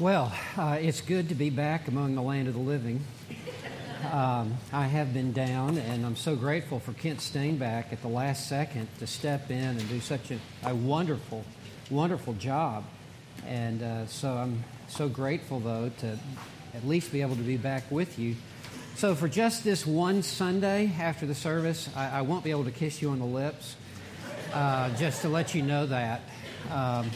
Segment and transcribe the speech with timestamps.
[0.00, 3.04] Well, uh, it's good to be back among the land of the living.
[4.10, 8.48] Um, I have been down, and I'm so grateful for Kent Steinbach at the last
[8.48, 11.44] second to step in and do such a, a wonderful,
[11.92, 12.82] wonderful job.
[13.46, 16.18] And uh, so I'm so grateful, though, to
[16.74, 18.34] at least be able to be back with you.
[18.96, 22.72] So, for just this one Sunday after the service, I, I won't be able to
[22.72, 23.76] kiss you on the lips,
[24.52, 26.22] uh, just to let you know that.
[26.72, 27.12] Um,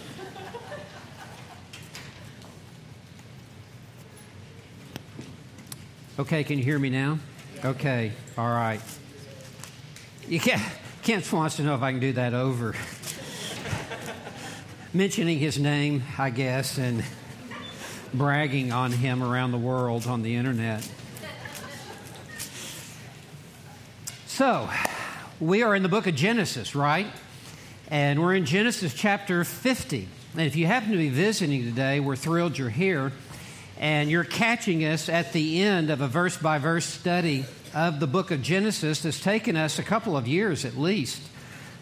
[6.18, 7.20] Okay, can you hear me now?
[7.64, 8.80] Okay, all right.
[10.26, 10.60] You can't,
[11.04, 12.74] Kent wants to know if I can do that over.
[14.92, 17.04] Mentioning his name, I guess, and
[18.12, 20.90] bragging on him around the world on the internet.
[24.26, 24.68] So,
[25.38, 27.06] we are in the book of Genesis, right?
[27.92, 30.08] And we're in Genesis chapter 50.
[30.32, 33.12] And if you happen to be visiting today, we're thrilled you're here
[33.78, 38.08] and you're catching us at the end of a verse by verse study of the
[38.08, 41.22] book of Genesis that's taken us a couple of years at least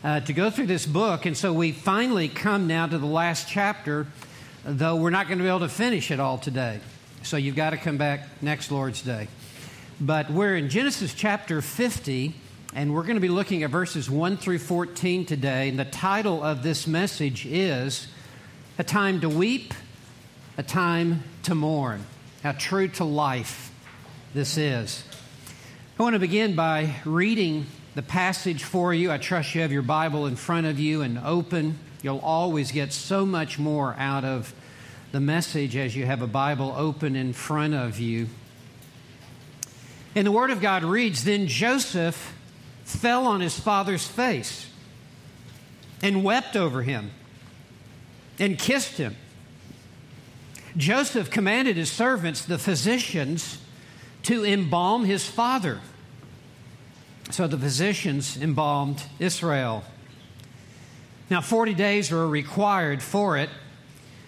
[0.05, 1.25] uh, to go through this book.
[1.25, 4.07] And so we finally come now to the last chapter,
[4.63, 6.81] though we're not going to be able to finish it all today.
[7.23, 9.29] So you've got to come back next Lord's Day.
[9.99, 12.35] But we're in Genesis chapter 50,
[12.75, 15.71] and we're going to be looking at verses 1 through 14 today.
[15.71, 18.07] And the title of this message is
[18.79, 19.73] A Time to Weep
[20.57, 22.05] a time to mourn.
[22.43, 23.71] How true to life
[24.33, 25.05] this is.
[25.99, 29.11] I want to begin by reading the passage for you.
[29.11, 31.79] I trust you have your Bible in front of you and open.
[32.03, 34.55] You'll always get so much more out of
[35.13, 38.29] the message as you have a Bible open in front of you.
[40.15, 42.35] And the Word of God reads Then Joseph
[42.85, 44.71] fell on his father's face
[46.03, 47.11] and wept over him
[48.39, 49.17] and kissed him.
[50.77, 53.59] Joseph commanded his servants, the physicians,
[54.25, 55.81] to embalm his father.
[57.31, 59.85] So the physicians embalmed Israel.
[61.31, 63.51] Now, 40 days were required for it,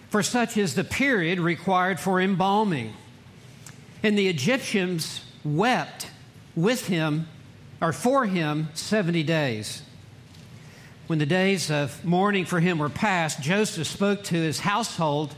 [0.09, 2.93] for such is the period required for embalming.
[4.03, 6.07] And the Egyptians wept
[6.55, 7.27] with him,
[7.81, 9.83] or for him, 70 days.
[11.07, 15.35] When the days of mourning for him were past, Joseph spoke to his household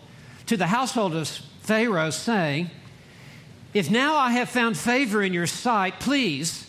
[0.48, 1.28] to the household of
[1.62, 2.70] Pharaoh, saying,
[3.74, 6.68] If now I have found favor in your sight, please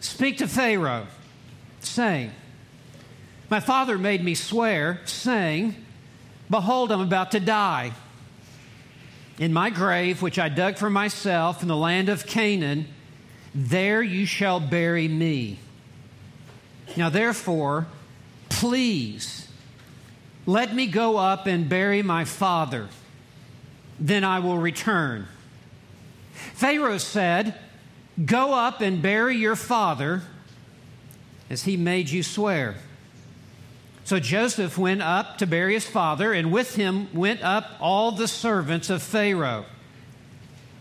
[0.00, 1.06] speak to Pharaoh,
[1.80, 2.32] saying,
[3.48, 5.76] My father made me swear, saying,
[6.50, 7.92] Behold, I'm about to die.
[9.38, 12.86] In my grave, which I dug for myself in the land of Canaan,
[13.54, 15.58] there you shall bury me.
[16.96, 17.86] Now, therefore,
[18.48, 19.41] please
[20.46, 22.88] let me go up and bury my father,
[23.98, 25.28] then I will return.
[26.54, 27.54] Pharaoh said,
[28.24, 30.22] Go up and bury your father
[31.48, 32.76] as he made you swear.
[34.04, 38.26] So Joseph went up to bury his father, and with him went up all the
[38.26, 39.64] servants of Pharaoh,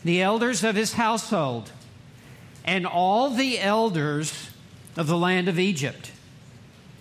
[0.03, 1.71] the elders of his household,
[2.65, 4.49] and all the elders
[4.97, 6.11] of the land of Egypt,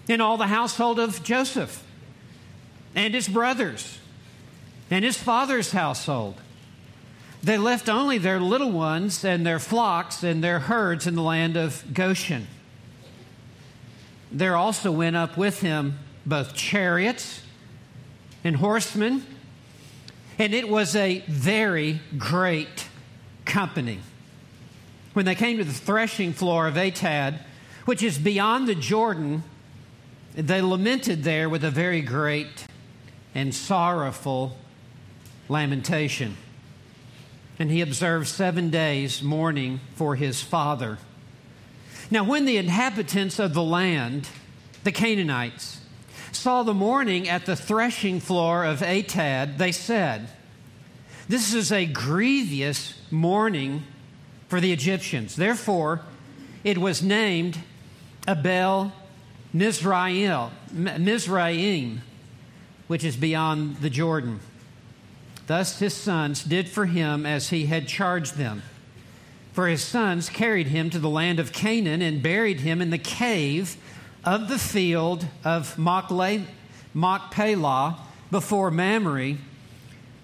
[0.08, 1.82] and all the household of Joseph
[2.94, 3.98] and his brothers
[4.90, 6.34] and his father's household.
[7.42, 11.56] They left only their little ones and their flocks and their herds in the land
[11.56, 12.46] of Goshen.
[14.30, 17.42] There also went up with him both chariots
[18.44, 19.24] and horsemen,
[20.38, 22.88] and it was a very great
[23.44, 24.00] company.
[25.14, 27.38] When they came to the threshing floor of Atad,
[27.86, 29.42] which is beyond the Jordan,
[30.34, 32.66] they lamented there with a very great
[33.34, 34.56] and sorrowful
[35.48, 36.36] lamentation.
[37.58, 40.98] And he observed seven days mourning for his father.
[42.10, 44.28] Now, when the inhabitants of the land,
[44.82, 45.80] the Canaanites,
[46.32, 50.28] saw the mourning at the threshing floor of Atad, they said,
[51.28, 53.84] This is a grievous mourning
[54.48, 55.36] for the Egyptians.
[55.36, 56.02] Therefore,
[56.64, 57.58] it was named
[58.26, 58.92] Abel
[59.52, 62.02] Mizraim, Mizraim
[62.90, 64.40] which is beyond the Jordan.
[65.46, 68.64] Thus his sons did for him as he had charged them.
[69.52, 72.98] For his sons carried him to the land of Canaan and buried him in the
[72.98, 73.76] cave
[74.24, 76.46] of the field of Machpelah
[78.28, 79.36] before Mamre,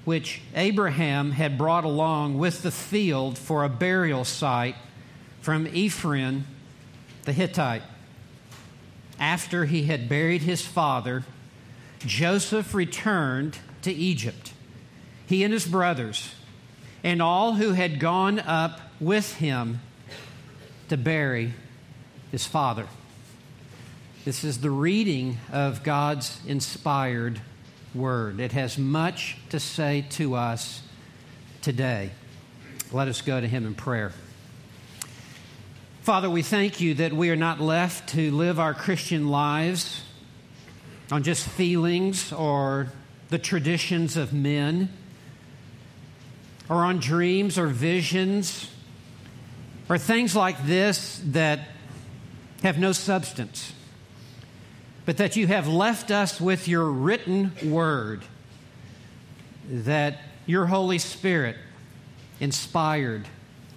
[0.05, 4.75] which Abraham had brought along with the field for a burial site
[5.41, 6.45] from Ephron
[7.27, 7.85] the Hittite.
[9.21, 11.23] After he had buried his father,
[12.07, 14.53] Joseph returned to Egypt.
[15.27, 16.35] he and his brothers,
[17.03, 19.81] and all who had gone up with him
[20.89, 21.53] to bury
[22.31, 22.87] his father.
[24.25, 27.41] This is the reading of God's inspired
[27.95, 28.41] word.
[28.41, 30.83] It has much to say to us
[31.61, 32.11] today.
[32.93, 34.13] Let us go to him in prayer.
[36.03, 40.03] Father, we thank you that we are not left to live our Christian lives
[41.11, 42.89] on just feelings or
[43.29, 44.89] the traditions of men
[46.69, 48.71] or on dreams or visions
[49.89, 51.61] or things like this that
[52.63, 53.73] have no substance,
[55.05, 58.23] but that you have left us with your written word,
[59.69, 61.57] that your Holy Spirit
[62.41, 63.29] inspired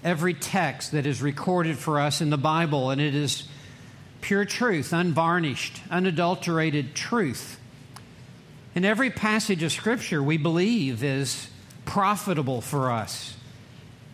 [0.03, 3.47] every text that is recorded for us in the Bible, and it is
[4.21, 7.59] pure truth, unvarnished, unadulterated truth.
[8.75, 11.49] And every passage of Scripture we believe is
[11.85, 13.35] profitable for us.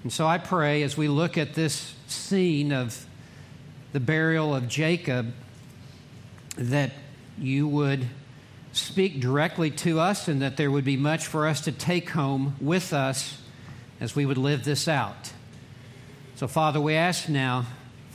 [0.03, 3.05] And so I pray as we look at this scene of
[3.91, 5.33] the burial of Jacob
[6.57, 6.91] that
[7.37, 8.07] you would
[8.71, 12.55] speak directly to us and that there would be much for us to take home
[12.59, 13.41] with us
[13.99, 15.31] as we would live this out.
[16.35, 17.65] So, Father, we ask now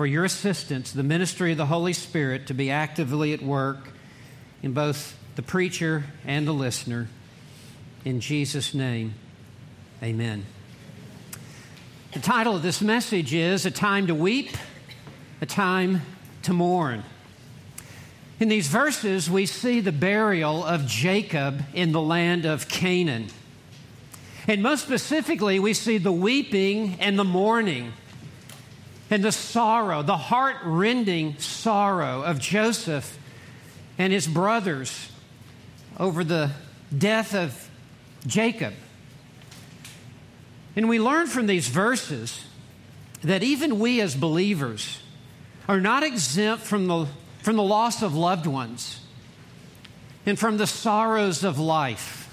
[0.00, 3.90] for your assistance, the ministry of the Holy Spirit, to be actively at work
[4.62, 7.06] in both the preacher and the listener.
[8.02, 9.12] In Jesus' name.
[10.02, 10.46] Amen.
[12.14, 14.48] The title of this message is A Time to Weep,
[15.42, 16.00] A Time
[16.44, 17.02] to Mourn.
[18.38, 23.26] In these verses, we see the burial of Jacob in the land of Canaan.
[24.48, 27.92] And most specifically, we see the weeping and the mourning
[29.10, 33.18] and the sorrow, the heart rending sorrow of Joseph
[33.98, 35.10] and his brothers
[35.98, 36.52] over the
[36.96, 37.68] death of
[38.26, 38.72] Jacob.
[40.76, 42.44] And we learn from these verses
[43.22, 45.00] that even we as believers
[45.68, 47.06] are not exempt from the,
[47.42, 49.00] from the loss of loved ones
[50.24, 52.28] and from the sorrows of life.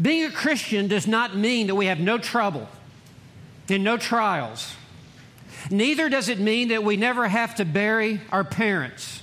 [0.00, 2.68] Being a Christian does not mean that we have no trouble
[3.68, 4.75] and no trials.
[5.70, 9.22] Neither does it mean that we never have to bury our parents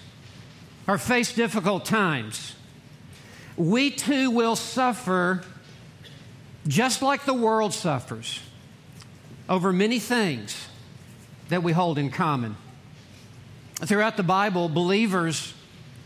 [0.87, 2.55] or face difficult times.
[3.55, 5.43] We too will suffer
[6.67, 8.39] just like the world suffers
[9.49, 10.67] over many things
[11.49, 12.55] that we hold in common.
[13.75, 15.53] Throughout the Bible, believers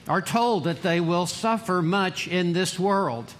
[0.08, 3.34] are told that they will suffer much in this world.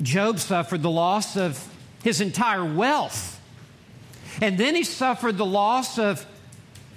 [0.00, 1.66] Job suffered the loss of
[2.02, 3.37] his entire wealth,
[4.40, 6.24] and then he suffered the loss of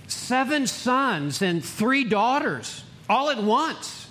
[0.07, 4.07] seven sons and three daughters all at once.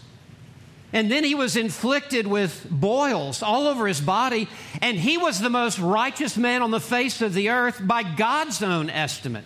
[0.93, 4.49] And then he was inflicted with boils all over his body,
[4.83, 8.61] and he was the most righteous man on the face of the earth by God's
[8.61, 9.45] own estimate.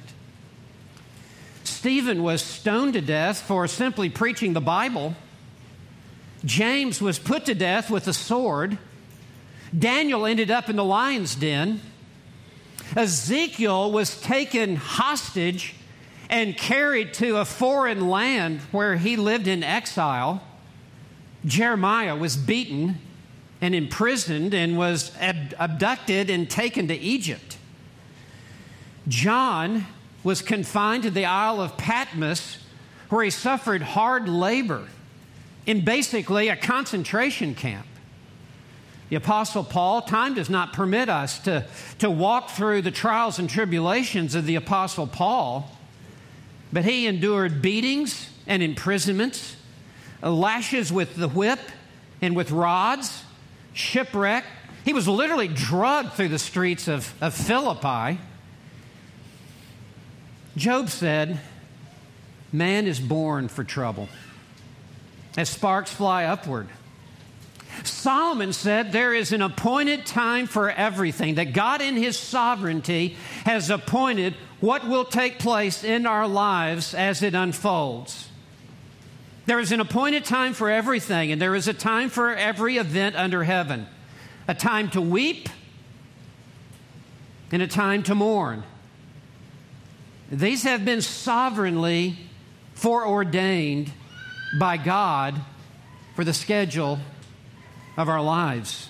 [1.65, 5.15] Stephen was stoned to death for simply preaching the Bible.
[6.43, 8.79] James was put to death with a sword.
[9.77, 11.81] Daniel ended up in the lion's den.
[12.97, 15.75] Ezekiel was taken hostage
[16.31, 20.43] and carried to a foreign land where he lived in exile.
[21.45, 22.99] Jeremiah was beaten
[23.61, 27.59] and imprisoned and was ab- abducted and taken to Egypt.
[29.09, 29.87] John
[30.23, 32.59] was confined to the Isle of Patmos,
[33.11, 34.89] where he suffered hard labor
[35.67, 37.87] in basically a concentration camp.
[39.11, 41.67] The Apostle Paul, time does not permit us to,
[41.99, 45.71] to walk through the trials and tribulations of the Apostle Paul,
[46.73, 49.57] but he endured beatings and imprisonments
[50.23, 51.61] lashes with the whip
[52.23, 53.23] and with rods,
[53.73, 54.45] shipwreck.
[54.85, 58.21] He was literally drugged through the streets of, of Philippi.
[60.57, 61.41] Job said,
[62.53, 64.09] Man is born for trouble.
[65.37, 66.69] As sparks fly upward.
[67.83, 73.71] Solomon said there is an appointed time for everything, that God in His sovereignty has
[73.71, 78.29] appointed what will take place in our lives as it unfolds.
[79.47, 83.17] There is an appointed time for everything, and there is a time for every event
[83.17, 83.87] under heaven
[84.47, 85.49] a time to weep
[87.51, 88.63] and a time to mourn.
[90.31, 92.19] These have been sovereignly
[92.75, 93.93] foreordained
[94.59, 95.41] by God
[96.15, 96.99] for the schedule
[97.97, 98.89] of our lives.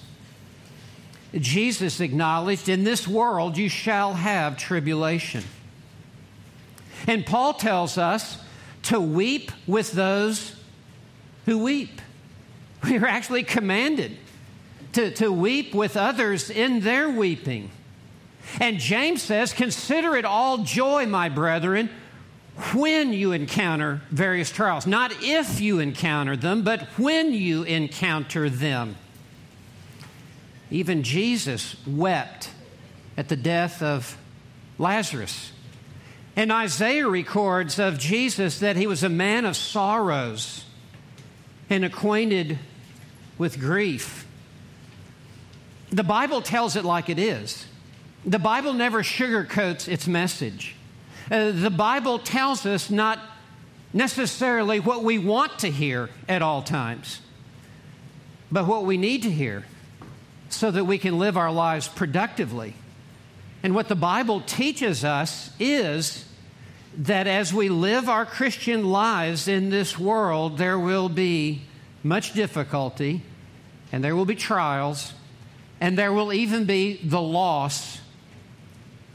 [1.35, 5.45] Jesus acknowledged, In this world you shall have tribulation.
[7.07, 8.39] And Paul tells us
[8.85, 10.57] to weep with those
[11.47, 12.01] who weep.
[12.85, 14.19] We are actually commanded
[14.93, 17.71] to, to weep with others in their weeping.
[18.61, 21.89] And James says, Consider it all joy, my brethren,
[22.73, 24.87] when you encounter various trials.
[24.87, 28.97] Not if you encounter them, but when you encounter them.
[30.71, 32.51] Even Jesus wept
[33.17, 34.17] at the death of
[34.79, 35.53] Lazarus.
[36.37, 40.65] And Isaiah records of Jesus that he was a man of sorrows
[41.71, 42.59] and acquainted
[43.39, 44.27] with grief.
[45.91, 47.67] The Bible tells it like it is.
[48.25, 50.75] The Bible never sugarcoats its message.
[51.31, 53.19] Uh, the Bible tells us not
[53.93, 57.21] necessarily what we want to hear at all times,
[58.52, 59.64] but what we need to hear
[60.49, 62.75] so that we can live our lives productively.
[63.62, 66.26] And what the Bible teaches us is
[66.99, 71.62] that as we live our Christian lives in this world, there will be
[72.02, 73.23] much difficulty,
[73.90, 75.14] and there will be trials,
[75.81, 78.00] and there will even be the loss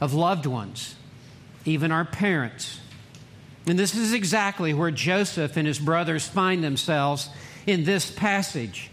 [0.00, 0.96] of loved ones,
[1.64, 2.80] even our parents.
[3.66, 7.28] And this is exactly where Joseph and his brothers find themselves
[7.66, 8.90] in this passage.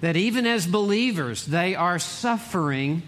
[0.00, 3.02] That even as believers, they are suffering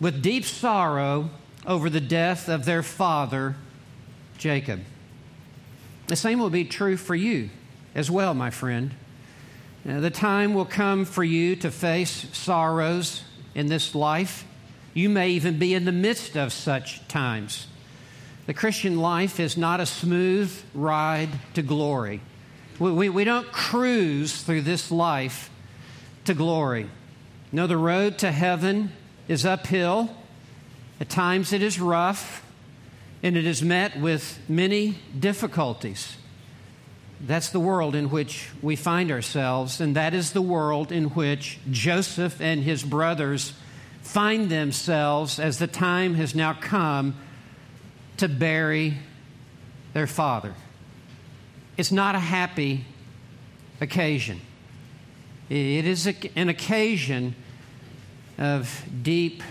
[0.00, 1.30] with deep sorrow
[1.66, 3.56] over the death of their father,
[4.38, 4.80] Jacob.
[6.06, 7.48] The same will be true for you
[7.94, 8.94] as well, my friend.
[9.84, 13.22] Now, the time will come for you to face sorrows
[13.54, 14.44] in this life
[14.94, 17.66] you may even be in the midst of such times.
[18.46, 22.20] The Christian life is not a smooth ride to glory.
[22.78, 25.50] We, we, we, don't cruise through this life
[26.24, 26.88] to glory.
[27.52, 28.92] No, the road to heaven
[29.28, 30.10] is uphill.
[31.00, 32.44] At times it is rough,
[33.22, 36.16] and it is met with many difficulties.
[37.20, 41.58] That's the world in which we find ourselves, and that is the world in which
[41.70, 43.54] Joseph and his brothers
[44.04, 47.16] find themselves as the time has now come
[48.18, 48.94] to bury
[49.94, 50.54] their father.
[51.76, 52.84] It's not a happy
[53.80, 54.40] occasion.
[55.48, 57.34] It is a, an occasion
[58.38, 59.42] of deep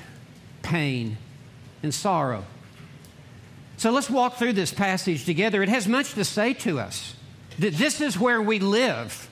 [0.62, 1.18] pain
[1.82, 2.46] and sorrow.
[3.78, 5.62] So let's walk through this passage together.
[5.62, 7.16] It has much to say to us.
[7.60, 9.30] That this is where we live.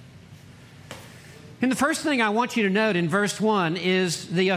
[1.61, 4.49] And the first thing I want you to note in verse 1 is the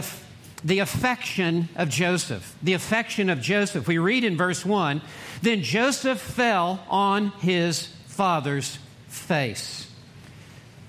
[0.63, 2.55] the affection of Joseph.
[2.63, 3.87] The affection of Joseph.
[3.87, 5.01] We read in verse 1
[5.41, 9.91] Then Joseph fell on his father's face.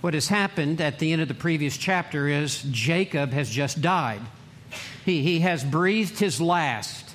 [0.01, 4.21] What has happened at the end of the previous chapter is Jacob has just died.
[5.05, 7.15] He, he has breathed his last.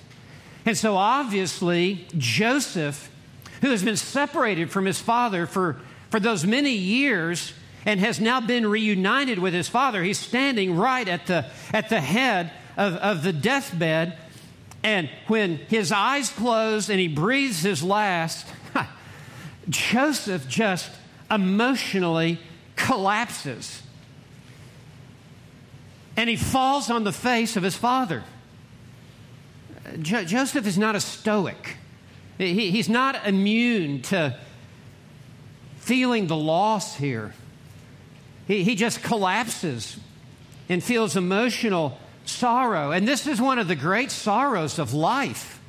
[0.65, 3.09] And so obviously, Joseph,
[3.61, 5.79] who has been separated from his father for,
[6.09, 7.53] for those many years,
[7.85, 10.03] and has now been reunited with his father.
[10.03, 14.17] He's standing right at the, at the head of, of the deathbed.
[14.83, 18.47] And when his eyes close and he breathes his last,
[19.69, 20.91] Joseph just
[21.29, 22.39] emotionally
[22.75, 23.81] collapses.
[26.17, 28.23] And he falls on the face of his father.
[30.01, 31.77] Jo- Joseph is not a stoic.
[32.37, 34.37] He, he's not immune to
[35.77, 37.33] feeling the loss here.
[38.51, 39.97] He, he just collapses
[40.67, 42.91] and feels emotional sorrow.
[42.91, 45.61] And this is one of the great sorrows of life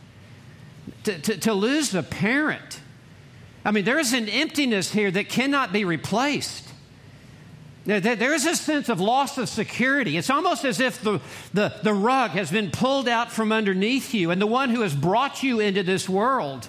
[1.05, 2.81] to, to, to lose a parent.
[3.65, 6.71] I mean, there is an emptiness here that cannot be replaced.
[7.85, 10.17] There is a sense of loss of security.
[10.17, 11.21] It's almost as if the,
[11.55, 14.93] the, the rug has been pulled out from underneath you, and the one who has
[14.93, 16.69] brought you into this world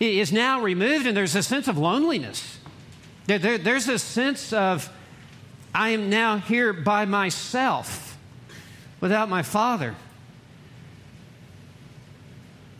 [0.00, 2.58] is now removed, and there's a sense of loneliness.
[3.24, 4.90] There, there, there's a sense of,
[5.74, 8.16] I am now here by myself
[9.00, 9.94] without my father.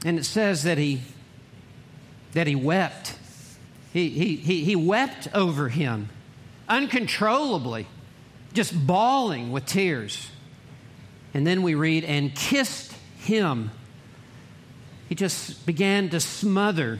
[0.04, 1.02] And it says that he,
[2.32, 3.18] that he wept.
[3.92, 6.08] He, he, he, he wept over him
[6.68, 7.86] uncontrollably,
[8.52, 10.30] just bawling with tears.
[11.34, 13.70] And then we read, and kissed him.
[15.08, 16.98] He just began to smother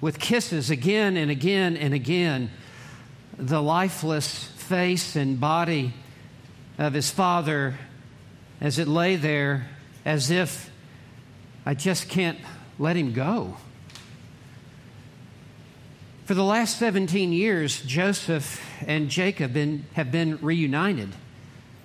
[0.00, 2.50] with kisses again and again and again
[3.38, 5.92] the lifeless face and body
[6.78, 7.74] of his father
[8.60, 9.68] as it lay there
[10.04, 10.70] as if
[11.66, 12.38] I just can't
[12.78, 13.56] let him go.
[16.24, 21.10] For the last 17 years, Joseph and Jacob been, have been reunited.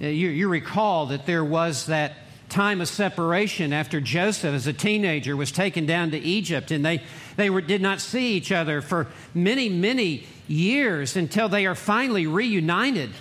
[0.01, 2.13] Uh, you, you recall that there was that
[2.49, 7.01] time of separation after Joseph, as a teenager, was taken down to Egypt, and they,
[7.37, 12.27] they were, did not see each other for many, many years until they are finally
[12.27, 13.11] reunited.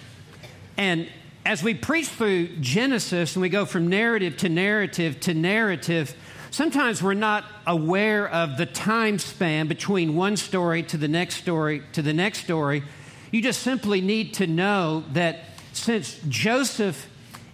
[0.76, 1.08] And
[1.44, 6.16] as we preach through Genesis and we go from narrative to narrative to narrative,
[6.50, 11.82] sometimes we're not aware of the time span between one story to the next story
[11.92, 12.82] to the next story.
[13.30, 15.40] You just simply need to know that
[15.72, 17.08] since Joseph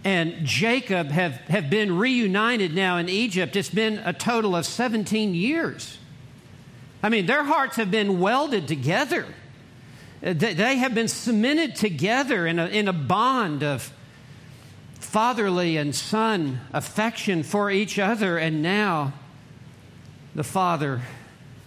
[0.05, 5.35] and Jacob have, have been reunited now in Egypt, it's been a total of 17
[5.35, 5.99] years.
[7.03, 9.27] I mean, their hearts have been welded together.
[10.21, 13.93] They have been cemented together in a, in a bond of
[15.01, 19.13] fatherly and son affection for each other, and now
[20.35, 21.03] the father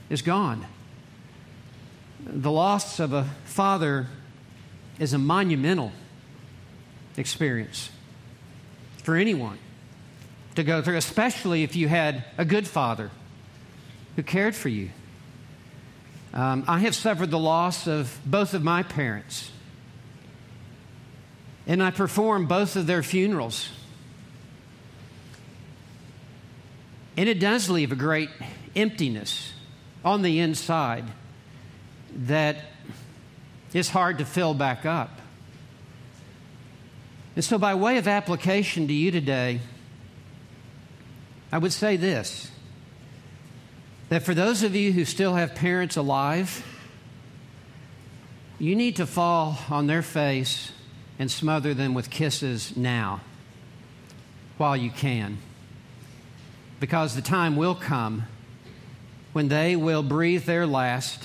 [0.10, 0.65] is gone.
[2.25, 4.08] The loss of a father
[5.00, 5.92] is a monumental
[7.18, 7.89] experience
[9.04, 9.60] for anyone
[10.56, 13.12] to go through, especially if you had a good father
[14.15, 14.89] who cared for you.
[16.36, 19.51] Um, I have suffered the loss of both of my parents,
[21.65, 23.70] and I performed both of their funerals.
[27.15, 28.30] And it does leave a great
[28.75, 29.54] emptiness
[30.04, 31.06] on the inside
[32.13, 32.58] that
[33.74, 35.22] is hard to fill back up.
[37.36, 39.62] And so, by way of application to you today,
[41.51, 42.51] I would say this
[44.10, 46.64] that for those of you who still have parents alive,
[48.60, 50.72] you need to fall on their face
[51.20, 53.22] and smother them with kisses now
[54.58, 55.38] while you can.
[56.80, 58.28] Because the time will come
[59.34, 61.24] when they will breathe their last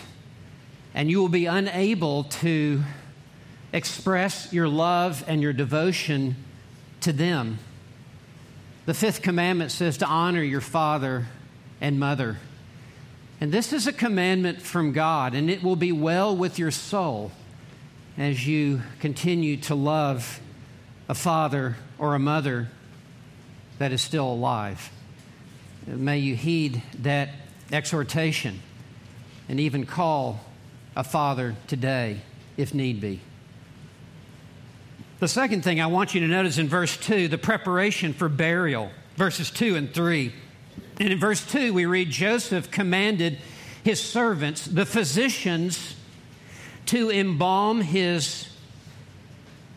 [0.95, 2.83] and you will be unable to
[3.73, 6.35] express your love and your devotion
[7.01, 7.59] to them.
[8.87, 11.27] The fifth commandment says to honor your father
[11.81, 12.39] and mother.
[13.41, 17.33] And this is a commandment from God, and it will be well with your soul
[18.19, 20.41] as you continue to love
[21.09, 22.69] a father or a mother
[23.79, 24.91] that is still alive.
[25.87, 27.31] May you heed that
[27.73, 28.61] exhortation
[29.49, 30.41] and even call
[30.95, 32.21] a father today
[32.59, 33.21] if need be.
[35.21, 38.91] The second thing I want you to notice in verse 2 the preparation for burial,
[39.17, 40.33] verses 2 and 3.
[41.01, 43.39] And in verse 2, we read Joseph commanded
[43.83, 45.97] his servants, the physicians,
[46.87, 48.51] to embalm his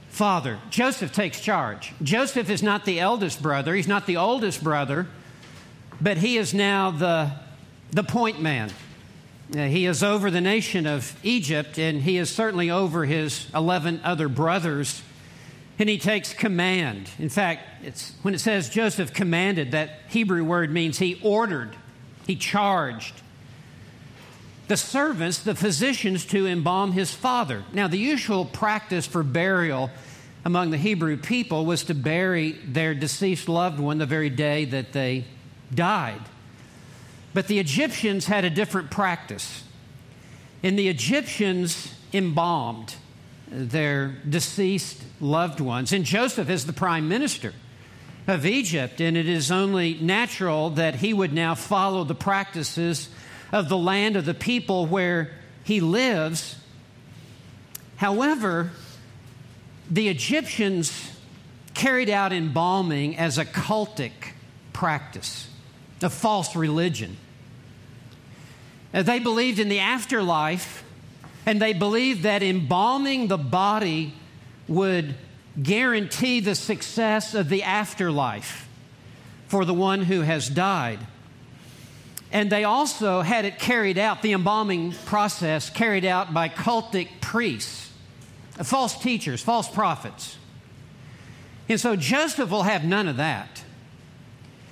[0.10, 0.60] father.
[0.70, 1.94] Joseph takes charge.
[2.04, 5.08] Joseph is not the eldest brother, he's not the oldest brother,
[6.02, 7.32] but he is now the,
[7.92, 8.70] the point man.
[9.56, 14.02] Uh, he is over the nation of Egypt, and he is certainly over his 11
[14.04, 15.02] other brothers
[15.84, 17.10] and he takes command.
[17.20, 21.76] In fact, it's, when it says Joseph commanded, that Hebrew word means he ordered,
[22.26, 23.22] he charged
[24.70, 27.66] the servants, the physicians, to embalm his father.
[27.74, 29.90] Now, the usual practice for burial
[30.46, 34.94] among the Hebrew people was to bury their deceased loved one the very day that
[34.94, 35.26] they
[35.76, 36.22] died.
[37.34, 39.66] But the Egyptians had a different practice.
[40.64, 42.96] And the Egyptians embalmed
[43.54, 45.94] their deceased loved ones.
[45.94, 47.54] And Joseph is the prime minister
[48.28, 53.10] of Egypt, and it is only natural that he would now follow the practices
[53.52, 55.32] of the land of the people where
[55.64, 56.56] he lives.
[57.98, 58.72] However,
[59.90, 61.12] the Egyptians
[61.74, 64.12] carried out embalming as a cultic
[64.72, 65.48] practice,
[66.02, 67.18] a false religion.
[68.92, 70.84] They believed in the afterlife
[71.46, 74.14] and they believed that embalming the body
[74.68, 75.16] would
[75.62, 78.68] guarantee the success of the afterlife
[79.48, 81.00] for the one who has died.
[82.32, 87.92] And they also had it carried out, the embalming process carried out by cultic priests,
[88.64, 90.38] false teachers, false prophets.
[91.70, 93.64] And so Joseph will have none of that.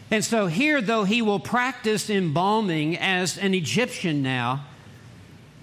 [0.10, 4.66] And so here, though he will practice embalming as an Egyptian now,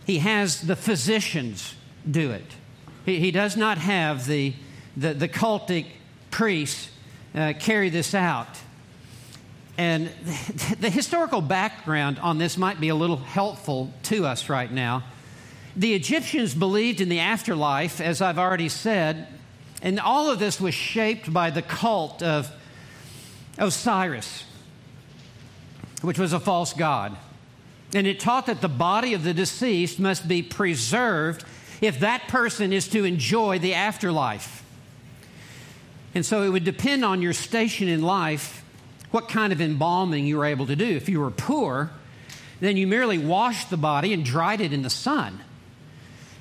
[0.08, 1.74] he has the physicians
[2.10, 2.46] do it.
[3.04, 4.54] He, he does not have the,
[4.96, 5.84] the, the cultic
[6.30, 6.88] priests
[7.34, 8.48] uh, carry this out.
[9.76, 14.72] And the, the historical background on this might be a little helpful to us right
[14.72, 15.04] now.
[15.76, 19.28] The Egyptians believed in the afterlife, as I've already said,
[19.82, 22.50] and all of this was shaped by the cult of
[23.58, 24.44] Osiris,
[26.00, 27.14] which was a false god.
[27.94, 31.44] And it taught that the body of the deceased must be preserved
[31.80, 34.64] if that person is to enjoy the afterlife.
[36.14, 38.64] And so it would depend on your station in life
[39.10, 40.84] what kind of embalming you were able to do.
[40.84, 41.90] If you were poor,
[42.60, 45.40] then you merely washed the body and dried it in the sun.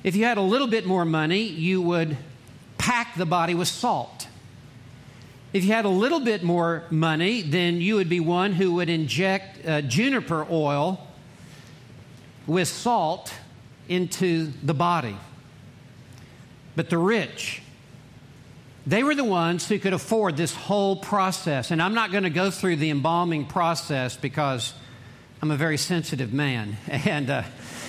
[0.04, 2.16] If you had a little bit more money, you would
[2.76, 4.28] pack the body with salt.
[5.52, 8.90] If you had a little bit more money, then you would be one who would
[8.90, 11.07] inject uh, juniper oil
[12.48, 13.32] with salt
[13.88, 15.16] into the body.
[16.74, 17.62] But the rich,
[18.86, 21.70] they were the ones who could afford this whole process.
[21.70, 24.72] And I'm not going to go through the embalming process because
[25.42, 26.76] I'm a very sensitive man.
[26.88, 27.42] And uh,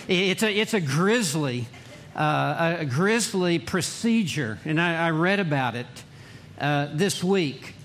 [0.08, 1.68] it's, a, it's a grisly,
[2.16, 4.60] uh, a grisly procedure.
[4.66, 5.88] And I, I read about it
[6.60, 7.76] uh, this week.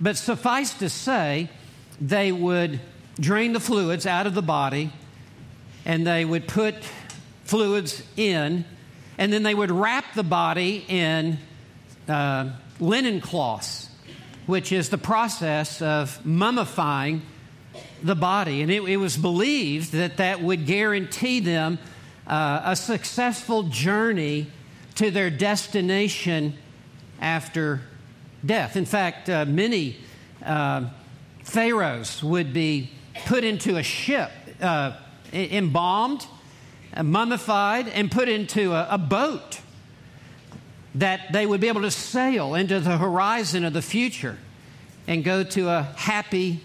[0.00, 1.50] But suffice to say,
[2.00, 2.80] they would
[3.18, 4.92] drain the fluids out of the body
[5.84, 6.74] and they would put
[7.44, 8.64] fluids in,
[9.18, 11.38] and then they would wrap the body in
[12.08, 13.88] uh, linen cloths,
[14.46, 17.20] which is the process of mummifying
[18.02, 18.62] the body.
[18.62, 21.78] And it, it was believed that that would guarantee them
[22.26, 24.46] uh, a successful journey
[24.96, 26.54] to their destination
[27.20, 27.82] after
[28.44, 28.76] death.
[28.76, 29.96] In fact, uh, many
[30.44, 30.88] uh,
[31.44, 32.90] pharaohs would be
[33.26, 34.92] put into a ship, uh,
[35.32, 36.26] embalmed,
[36.94, 39.60] uh, mummified, and put into a, a boat
[40.94, 44.36] that they would be able to sail into the horizon of the future
[45.06, 46.60] and go to a happy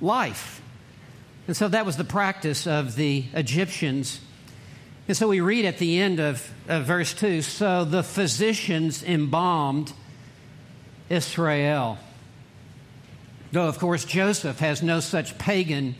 [0.00, 0.62] life.
[1.46, 4.20] And so that was the practice of the Egyptians.
[5.08, 9.92] And so we read at the end of, of verse 2 so the physicians embalmed
[11.08, 11.98] Israel.
[13.52, 15.94] Though, of course, Joseph has no such pagan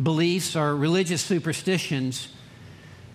[0.00, 2.28] beliefs or religious superstitions,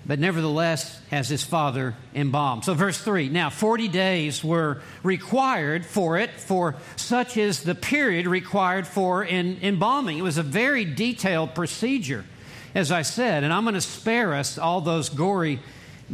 [0.05, 2.63] but nevertheless has his father embalmed.
[2.65, 8.27] So, verse 3 now 40 days were required for it, for such is the period
[8.27, 10.17] required for in, embalming.
[10.17, 12.25] It was a very detailed procedure,
[12.73, 15.59] as I said, and I'm going to spare us all those gory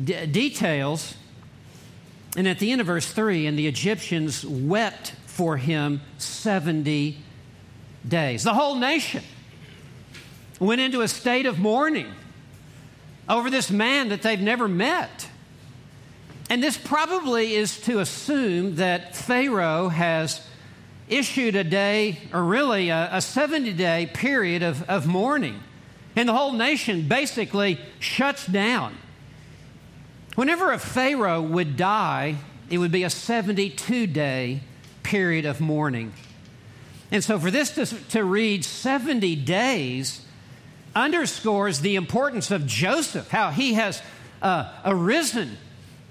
[0.02, 1.16] d- details
[2.38, 7.18] and at the end of verse 3, and the Egyptians wept for him 70
[8.08, 8.44] days.
[8.44, 9.24] The whole nation
[10.66, 12.14] went into a state of mourning
[13.28, 15.28] over this man that they've never met.
[16.50, 20.46] And this probably is to assume that Pharaoh has
[21.08, 25.62] issued a day, or really a, a 70 day period of, of mourning.
[26.16, 28.98] And the whole nation basically shuts down.
[30.36, 32.36] Whenever a Pharaoh would die,
[32.70, 34.62] it would be a 72 day
[35.04, 36.14] period of mourning.
[37.12, 40.21] And so for this to, to read 70 days
[40.96, 44.02] underscores the importance of Joseph, how he has
[44.42, 45.58] uh, arisen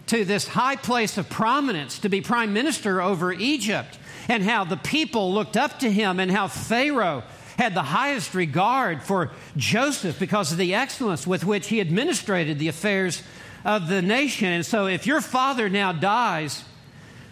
[0.07, 4.77] to this high place of prominence to be prime minister over Egypt, and how the
[4.77, 7.23] people looked up to him, and how Pharaoh
[7.59, 12.69] had the highest regard for Joseph because of the excellence with which he administrated the
[12.69, 13.23] affairs
[13.65, 14.49] of the nation.
[14.49, 16.65] And so, if your father now dies,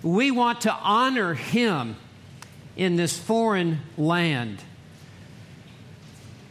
[0.02, 1.96] we want to honor him
[2.76, 4.62] in this foreign land.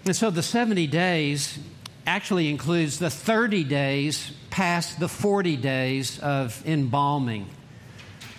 [0.08, 1.60] And so, the 70 days
[2.06, 7.46] actually includes the 30 days past the 40 days of embalming.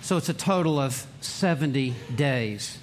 [0.01, 2.79] So, it's a total of 70 days.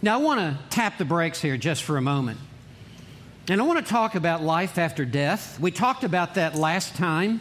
[0.00, 2.38] Now, I want to tap the brakes here just for a moment.
[3.48, 5.58] And I want to talk about life after death.
[5.58, 7.40] We talked about that last time,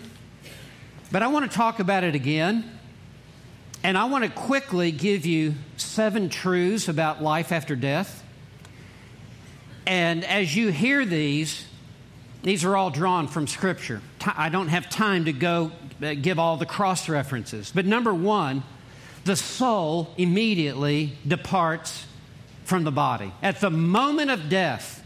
[1.12, 2.80] but I want to talk about it again.
[3.84, 8.24] And I want to quickly give you seven truths about life after death.
[9.90, 11.66] And as you hear these,
[12.44, 14.04] these are all drawn from Scripture.
[14.24, 17.72] I don't have time to go uh, give all the cross references.
[17.74, 18.62] But number one,
[19.26, 22.06] the soul immediately departs
[22.66, 23.34] from the body.
[23.42, 25.04] At the moment of death,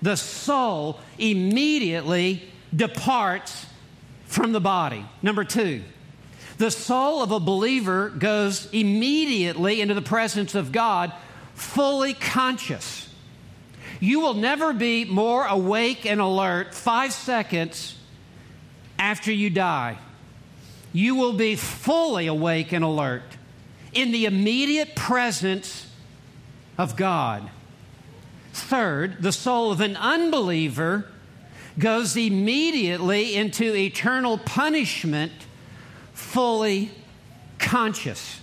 [0.00, 3.66] the soul immediately departs
[4.26, 5.04] from the body.
[5.20, 5.82] Number two,
[6.58, 11.12] the soul of a believer goes immediately into the presence of God,
[11.54, 13.08] fully conscious.
[14.02, 17.96] You will never be more awake and alert five seconds
[18.98, 19.96] after you die.
[20.92, 23.22] You will be fully awake and alert
[23.92, 25.86] in the immediate presence
[26.76, 27.48] of God.
[28.52, 31.06] Third, the soul of an unbeliever
[31.78, 35.30] goes immediately into eternal punishment,
[36.12, 36.90] fully
[37.60, 38.40] conscious.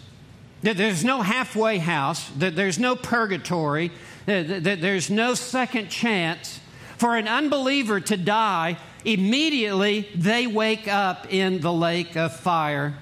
[0.61, 3.91] There's no halfway house, there's no purgatory,
[4.29, 6.59] there's no second chance.
[6.97, 12.95] For an unbeliever to die, immediately they wake up in the lake of fire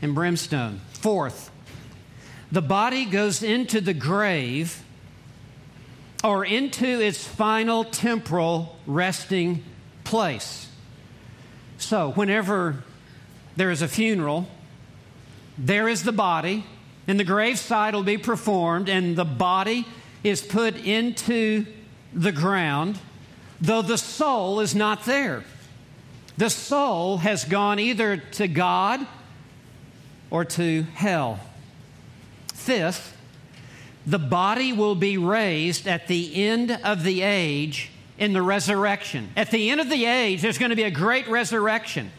[0.00, 0.80] and brimstone.
[0.92, 1.50] Fourth,
[2.52, 4.82] the body goes into the grave
[6.22, 9.64] or into its final temporal resting
[10.04, 10.68] place.
[11.78, 12.84] So, whenever
[13.56, 14.46] there is a funeral,
[15.58, 16.64] there is the body,
[17.08, 19.86] and the graveside will be performed, and the body
[20.22, 21.66] is put into
[22.12, 22.98] the ground,
[23.60, 25.44] though the soul is not there.
[26.36, 29.06] The soul has gone either to God
[30.30, 31.40] or to hell.
[32.54, 33.16] Fifth,
[34.06, 39.30] the body will be raised at the end of the age in the resurrection.
[39.36, 42.10] At the end of the age, there's going to be a great resurrection.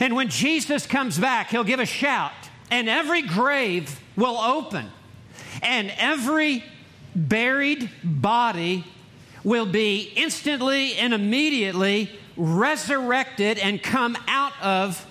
[0.00, 2.32] And when Jesus comes back, he'll give a shout,
[2.70, 4.90] and every grave will open,
[5.62, 6.64] and every
[7.14, 8.84] buried body
[9.42, 15.06] will be instantly and immediately resurrected and come out of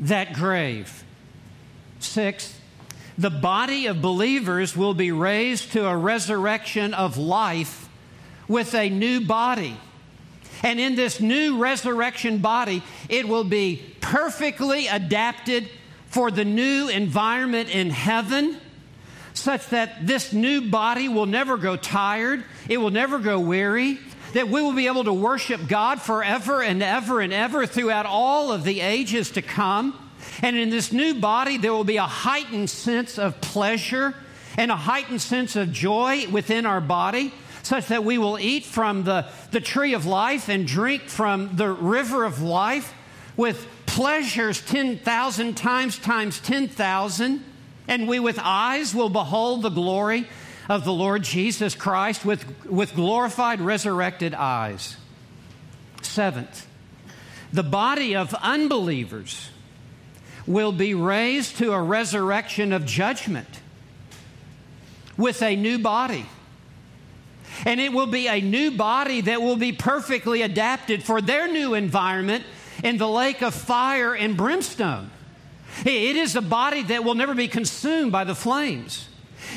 [0.00, 1.04] that grave.
[1.98, 2.60] Sixth,
[3.16, 7.88] the body of believers will be raised to a resurrection of life
[8.48, 9.76] with a new body.
[10.62, 15.68] And in this new resurrection body, it will be perfectly adapted
[16.06, 18.58] for the new environment in heaven,
[19.34, 23.98] such that this new body will never grow tired, it will never grow weary,
[24.34, 28.52] that we will be able to worship God forever and ever and ever throughout all
[28.52, 29.98] of the ages to come.
[30.42, 34.14] And in this new body, there will be a heightened sense of pleasure
[34.56, 39.04] and a heightened sense of joy within our body, such that we will eat from
[39.04, 42.94] the, the tree of life and drink from the river of life
[43.36, 47.44] with pleasures 10,000 times times 10,000.
[47.92, 50.26] And we with eyes will behold the glory
[50.66, 54.96] of the Lord Jesus Christ with, with glorified, resurrected eyes.
[56.00, 56.66] Seventh,
[57.52, 59.50] the body of unbelievers
[60.46, 63.60] will be raised to a resurrection of judgment
[65.18, 66.24] with a new body.
[67.66, 71.74] And it will be a new body that will be perfectly adapted for their new
[71.74, 72.44] environment
[72.82, 75.10] in the lake of fire and brimstone.
[75.84, 79.08] It is a body that will never be consumed by the flames.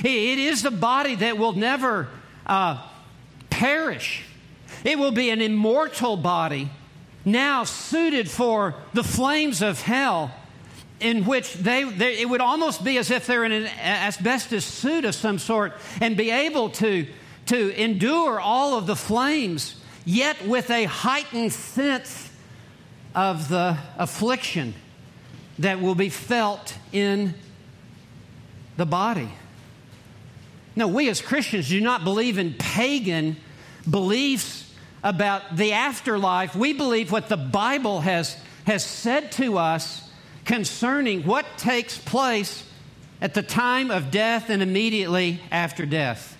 [0.03, 2.09] It is a body that will never
[2.45, 2.81] uh,
[3.49, 4.23] perish.
[4.83, 6.69] It will be an immortal body,
[7.23, 10.33] now suited for the flames of hell,
[10.99, 15.05] in which they, they it would almost be as if they're in an asbestos suit
[15.05, 17.05] of some sort and be able to,
[17.47, 19.75] to endure all of the flames,
[20.05, 22.29] yet with a heightened sense
[23.13, 24.73] of the affliction
[25.59, 27.33] that will be felt in
[28.77, 29.29] the body.
[30.75, 33.37] No, we as Christians do not believe in pagan
[33.89, 36.55] beliefs about the afterlife.
[36.55, 40.09] We believe what the Bible has, has said to us
[40.43, 42.67] concerning what takes place
[43.21, 46.37] at the time of death and immediately after death.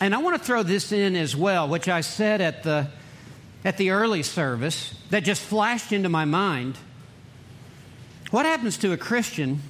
[0.00, 2.88] And I want to throw this in as well, which I said at the,
[3.64, 6.78] at the early service that just flashed into my mind.
[8.30, 9.60] What happens to a Christian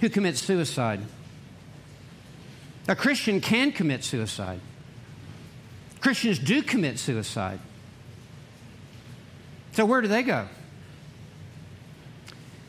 [0.00, 1.00] who commits suicide?
[2.88, 4.60] A Christian can commit suicide.
[6.00, 7.60] Christians do commit suicide.
[9.72, 10.48] So, where do they go?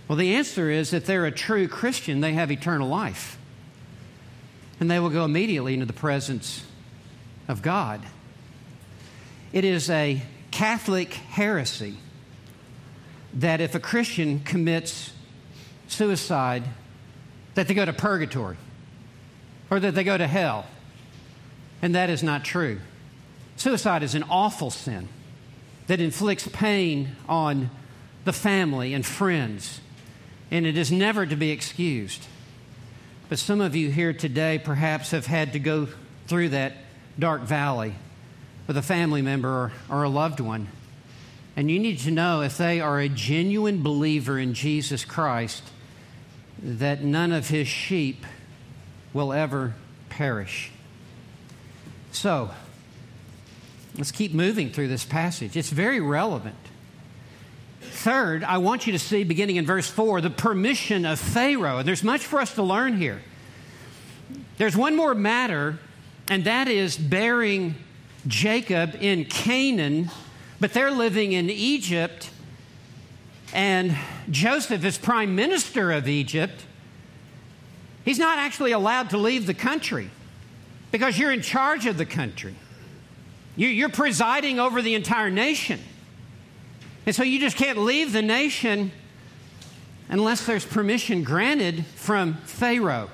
[0.08, 3.38] Well, the answer is if they're a true Christian, they have eternal life.
[4.80, 6.64] And they will go immediately into the presence
[7.48, 8.02] of God.
[9.54, 11.98] It is a Catholic heresy
[13.34, 15.14] that if a Christian commits
[15.88, 16.64] suicide,
[17.56, 18.58] that they go to purgatory
[19.70, 20.66] or that they go to hell.
[21.82, 22.80] And that is not true.
[23.56, 25.10] Suicide is an awful sin
[25.88, 27.70] that inflicts pain on
[28.26, 29.80] the family and friends,
[30.52, 32.26] and it is never to be excused.
[33.30, 35.88] But some of you here today perhaps have had to go
[36.28, 36.74] through that
[37.18, 37.96] dark valley
[38.68, 40.68] with a family member or, or a loved one.
[41.58, 45.64] And you need to know if they are a genuine believer in Jesus Christ,
[46.62, 48.26] that none of his sheep
[49.12, 49.74] will ever
[50.08, 50.70] perish.
[52.12, 52.52] So,
[53.98, 55.58] let's keep moving through this passage.
[55.58, 56.56] It's very relevant.
[57.82, 61.80] Third, I want you to see, beginning in verse 4, the permission of Pharaoh.
[61.80, 63.22] And there's much for us to learn here.
[64.58, 65.80] There's one more matter,
[66.30, 67.74] and that is bearing
[68.28, 70.12] Jacob in Canaan,
[70.60, 72.30] but they're living in Egypt,
[73.54, 73.96] and
[74.30, 76.66] Joseph is prime minister of Egypt.
[78.04, 80.10] He's not actually allowed to leave the country
[80.92, 82.56] because you're in charge of the country.
[83.56, 85.80] You're presiding over the entire nation.
[87.06, 88.92] And so you just can't leave the nation
[90.10, 93.10] unless there's permission granted from Pharaoh.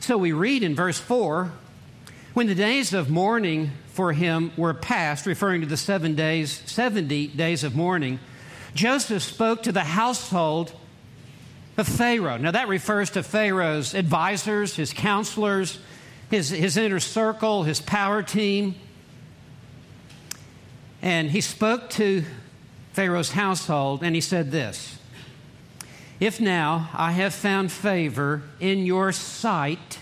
[0.00, 1.52] So we read in verse 4
[2.34, 7.28] when the days of mourning for him were past, referring to the seven days, 70
[7.28, 8.20] days of mourning,
[8.74, 10.72] Joseph spoke to the household
[11.76, 12.36] of Pharaoh.
[12.36, 15.78] Now, that refers to Pharaoh's advisors, his counselors,
[16.30, 18.74] his, his inner circle, his power team.
[21.02, 22.24] And he spoke to
[22.92, 24.98] Pharaoh's household and he said this
[26.20, 29.98] If now I have found favor in your sight,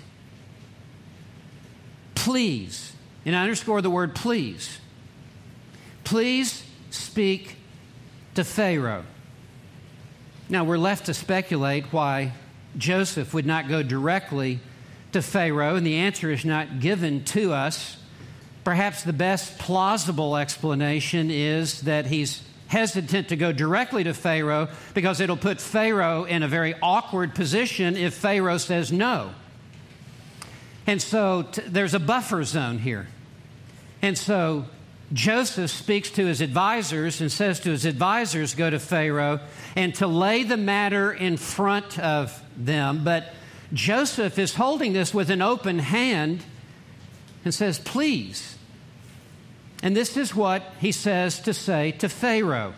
[2.15, 2.93] please,
[3.25, 4.79] and I underscore the word please,
[6.05, 7.57] please speak
[8.35, 9.05] to Pharaoh.
[10.49, 12.33] Now we're left to speculate why
[12.77, 14.61] Joseph would not go directly
[15.13, 17.97] to Pharaoh, and the answer is not given to us.
[18.65, 25.21] Perhaps the best plausible explanation is that he's hesitant to go directly to Pharaoh because
[25.21, 29.31] it'll put Pharaoh in a very awkward position if Pharaoh says no.
[30.89, 33.07] And so t- there's a buffer zone here.
[34.01, 34.65] And so
[35.13, 39.41] Joseph speaks to his advisors and says to his advisors, Go to Pharaoh,
[39.77, 43.05] and to lay the matter in front of them.
[43.05, 43.35] But
[43.75, 46.43] Joseph is holding this with an open hand
[47.45, 48.57] and says, Please.
[49.83, 52.73] And this is what he says to say to Pharaoh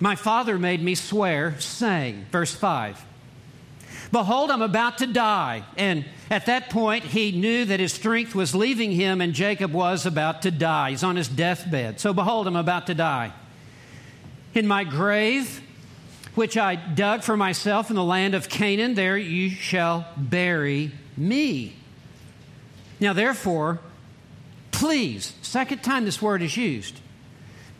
[0.00, 3.04] My father made me swear, saying, verse 5,
[4.12, 5.64] Behold, I'm about to die.
[5.76, 10.06] And at that point, he knew that his strength was leaving him, and Jacob was
[10.06, 10.90] about to die.
[10.90, 12.00] He's on his deathbed.
[12.00, 13.32] So, behold, I'm about to die.
[14.54, 15.60] In my grave,
[16.34, 21.74] which I dug for myself in the land of Canaan, there you shall bury me.
[23.00, 23.80] Now, therefore,
[24.70, 27.00] please, second time this word is used,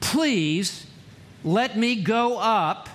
[0.01, 0.87] please
[1.45, 2.89] let me go up,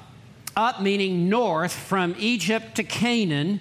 [0.61, 3.59] up meaning north from Egypt to Canaan,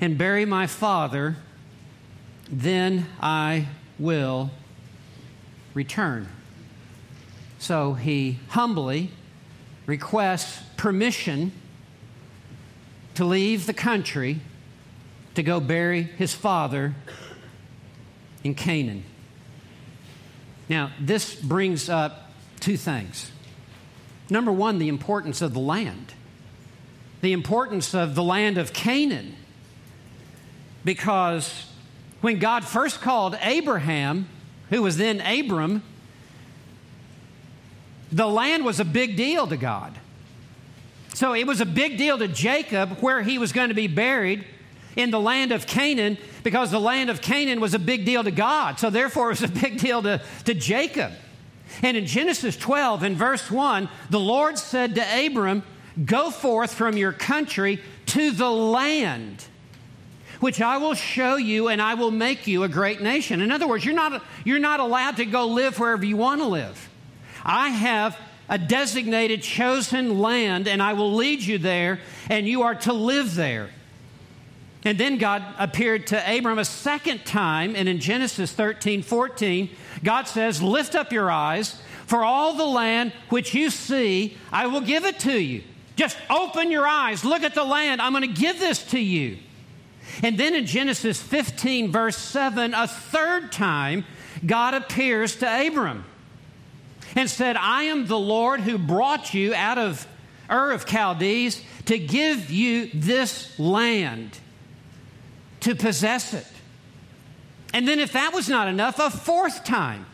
[0.00, 1.36] and bury my father,
[2.48, 3.66] then I
[3.98, 4.52] will
[5.74, 6.28] return.
[7.58, 9.10] So he humbly
[9.84, 11.50] requests permission
[13.16, 14.38] to leave the country
[15.34, 16.94] to go bury his father
[18.44, 19.02] in Canaan.
[20.68, 23.32] Now, this brings up two things.
[24.30, 26.14] Number one, the importance of the land,
[27.20, 29.34] the importance of the land of Canaan.
[30.84, 31.66] Because
[32.20, 34.28] when God first called Abraham,
[34.70, 35.82] who was then Abram,
[38.12, 39.98] the land was a big deal to God.
[41.14, 44.44] So it was a big deal to Jacob where he was going to be buried
[44.96, 48.30] in the land of Canaan because the land of Canaan was a big deal to
[48.30, 48.78] God.
[48.78, 51.12] So therefore, it was a big deal to, to Jacob.
[51.82, 55.62] And in Genesis 12, in verse 1, the Lord said to Abram,
[56.04, 59.44] Go forth from your country to the land
[60.40, 63.42] which I will show you, and I will make you a great nation.
[63.42, 66.46] In other words, you're not, you're not allowed to go live wherever you want to
[66.46, 66.88] live.
[67.44, 72.74] I have a designated, chosen land, and I will lead you there, and you are
[72.74, 73.70] to live there.
[74.82, 79.68] And then God appeared to Abram a second time, and in Genesis 13 14,
[80.02, 84.80] God says, Lift up your eyes, for all the land which you see, I will
[84.80, 85.62] give it to you.
[85.96, 89.38] Just open your eyes, look at the land, I'm going to give this to you.
[90.22, 94.04] And then in Genesis 15, verse 7, a third time,
[94.44, 96.04] God appears to Abram
[97.14, 100.06] and said, I am the Lord who brought you out of
[100.50, 104.38] Ur of Chaldees to give you this land
[105.60, 106.46] to possess it.
[107.72, 110.06] And then, if that was not enough, a fourth time,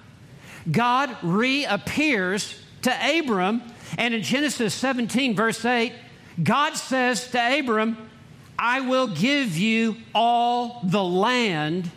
[0.71, 3.63] God reappears to Abram.
[3.97, 5.93] And in Genesis 17, verse 8,
[6.43, 7.97] God says to Abram,
[8.59, 11.91] I will give you all the land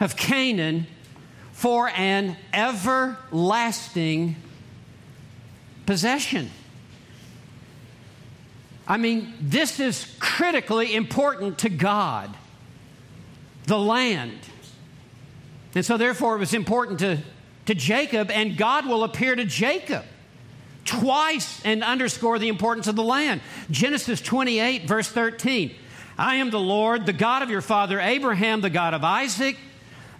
[0.00, 0.86] of Canaan
[1.52, 4.36] for an everlasting
[5.86, 6.50] possession.
[8.86, 12.34] I mean, this is critically important to God
[13.66, 14.38] the land.
[15.74, 17.18] And so, therefore, it was important to,
[17.66, 20.04] to Jacob, and God will appear to Jacob
[20.84, 23.40] twice and underscore the importance of the land.
[23.70, 25.74] Genesis 28, verse 13
[26.18, 29.56] I am the Lord, the God of your father Abraham, the God of Isaac.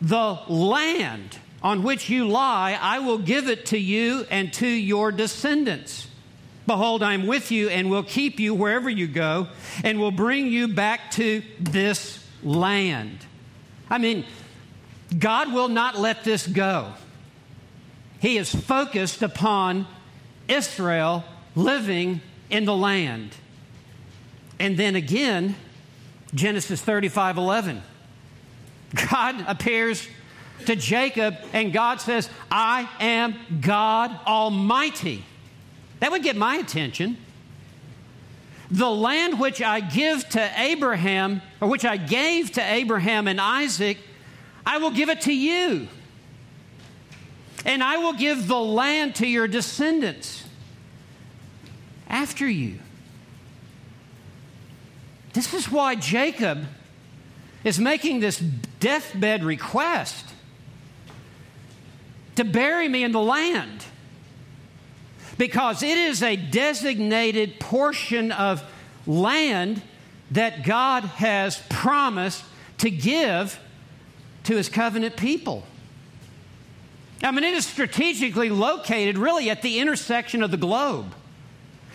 [0.01, 5.13] The land on which you lie, I will give it to you and to your
[5.13, 6.09] descendants.
[6.67, 9.49] Behold, I am with you and will keep you wherever you go
[9.85, 13.19] and will bring you back to this land.
[13.91, 14.25] I mean,
[15.19, 16.93] God will not let this go.
[18.21, 19.87] He is focused upon
[20.49, 23.35] Israel living in the land.
[24.59, 25.57] And then again,
[26.35, 27.83] Genesis 35 11.
[29.11, 30.07] God appears
[30.67, 35.25] to Jacob, and God says, I am God Almighty.
[36.01, 37.17] That would get my attention.
[38.71, 43.99] The land which I give to Abraham, or which I gave to Abraham and Isaac,
[44.65, 45.89] I will give it to you.
[47.65, 50.45] And I will give the land to your descendants
[52.09, 52.79] after you.
[55.33, 56.65] This is why Jacob
[57.65, 60.27] is making this deathbed request
[62.35, 63.85] to bury me in the land
[65.39, 68.63] because it is a designated portion of
[69.07, 69.83] land
[70.31, 72.45] that God has promised
[72.79, 73.59] to give
[74.45, 75.65] to his covenant people.
[77.23, 81.15] I mean, it is strategically located really at the intersection of the globe,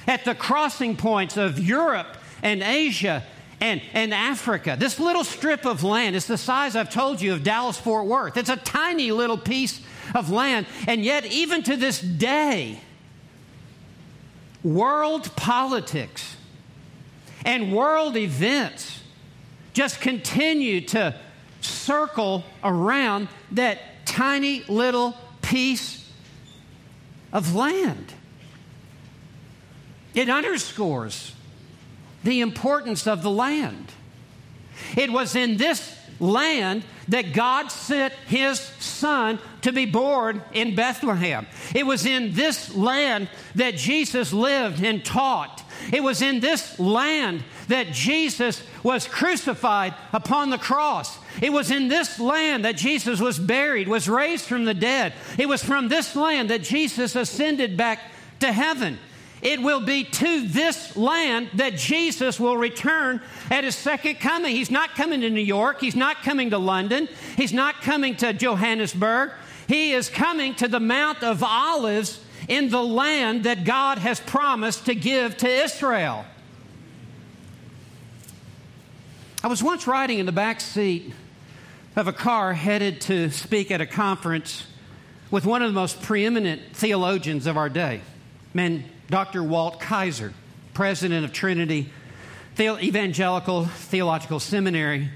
[0.07, 3.23] at the crossing points of Europe and Asia
[3.59, 4.77] and, and Africa.
[4.79, 8.37] This little strip of land is the size, I've told you, of Dallas Fort Worth.
[8.37, 9.81] It's a tiny little piece
[10.15, 10.65] of land.
[10.87, 12.79] And yet, even to this day,
[14.63, 16.37] world politics
[17.43, 19.01] and world events
[19.73, 21.15] just continue to
[21.61, 26.09] circle around that tiny little piece
[27.33, 28.13] of land.
[30.13, 31.33] It underscores
[32.23, 33.91] the importance of the land.
[34.95, 41.45] It was in this land that God sent his son to be born in Bethlehem.
[41.75, 45.63] It was in this land that Jesus lived and taught.
[45.93, 51.16] It was in this land that Jesus was crucified upon the cross.
[51.41, 55.13] It was in this land that Jesus was buried, was raised from the dead.
[55.37, 57.99] It was from this land that Jesus ascended back
[58.39, 58.97] to heaven.
[59.41, 63.21] It will be to this land that Jesus will return
[63.51, 64.55] at his second coming.
[64.55, 65.79] He's not coming to New York.
[65.79, 67.07] He's not coming to London.
[67.35, 69.31] He's not coming to Johannesburg.
[69.67, 74.85] He is coming to the Mount of Olives in the land that God has promised
[74.85, 76.25] to give to Israel.
[79.43, 81.13] I was once riding in the back seat
[81.97, 84.67] of a car headed to speak at a conference
[85.31, 88.01] with one of the most preeminent theologians of our day.
[88.53, 89.41] Man, Dr.
[89.41, 90.31] Walt Kaiser,
[90.75, 91.91] president of Trinity
[92.59, 95.09] Evangelical Theological Seminary,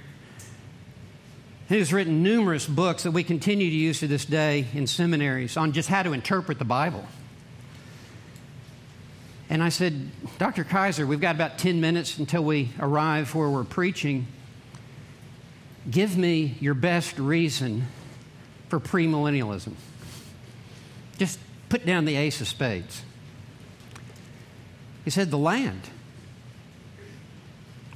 [1.69, 5.73] who's written numerous books that we continue to use to this day in seminaries on
[5.73, 7.05] just how to interpret the Bible.
[9.51, 10.09] And I said,
[10.39, 10.63] Dr.
[10.63, 14.25] Kaiser, we've got about 10 minutes until we arrive where we're preaching.
[15.89, 17.88] Give me your best reason
[18.69, 19.73] for premillennialism.
[21.17, 23.01] Just put down the ace of spades.
[25.03, 25.89] He said, The land.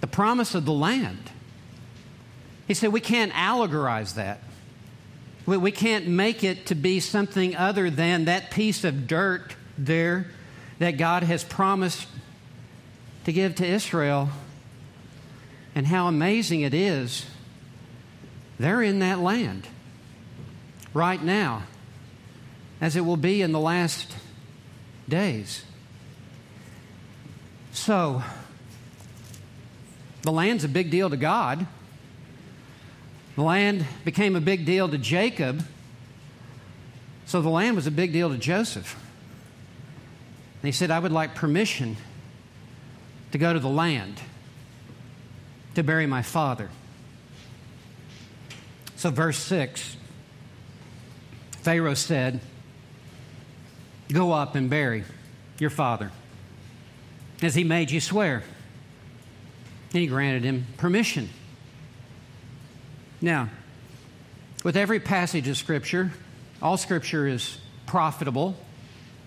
[0.01, 1.31] The promise of the land.
[2.67, 4.39] He said, We can't allegorize that.
[5.45, 10.27] We, we can't make it to be something other than that piece of dirt there
[10.79, 12.07] that God has promised
[13.25, 14.29] to give to Israel.
[15.75, 17.25] And how amazing it is.
[18.60, 19.68] They're in that land
[20.93, 21.64] right now,
[22.80, 24.16] as it will be in the last
[25.10, 25.64] days.
[27.74, 28.24] So,
[30.22, 31.68] the land's a big deal to God.
[33.36, 35.66] The land became a big deal to Jacob.
[37.26, 38.95] So the land was a big deal to Joseph.
[40.62, 41.97] And he said, I would like permission
[43.32, 44.20] to go to the land
[45.76, 46.70] to bury my father.
[48.95, 49.97] So, verse 6
[51.61, 52.41] Pharaoh said,
[54.11, 55.03] Go up and bury
[55.57, 56.11] your father
[57.41, 58.43] as he made you swear.
[59.91, 61.29] And he granted him permission.
[63.21, 63.49] Now,
[64.63, 66.11] with every passage of Scripture,
[66.61, 68.55] all Scripture is profitable,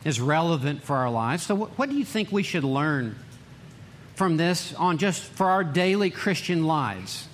[0.05, 1.45] is relevant for our lives.
[1.45, 3.17] So, what do you think we should learn
[4.15, 7.29] from this on just for our daily Christian lives?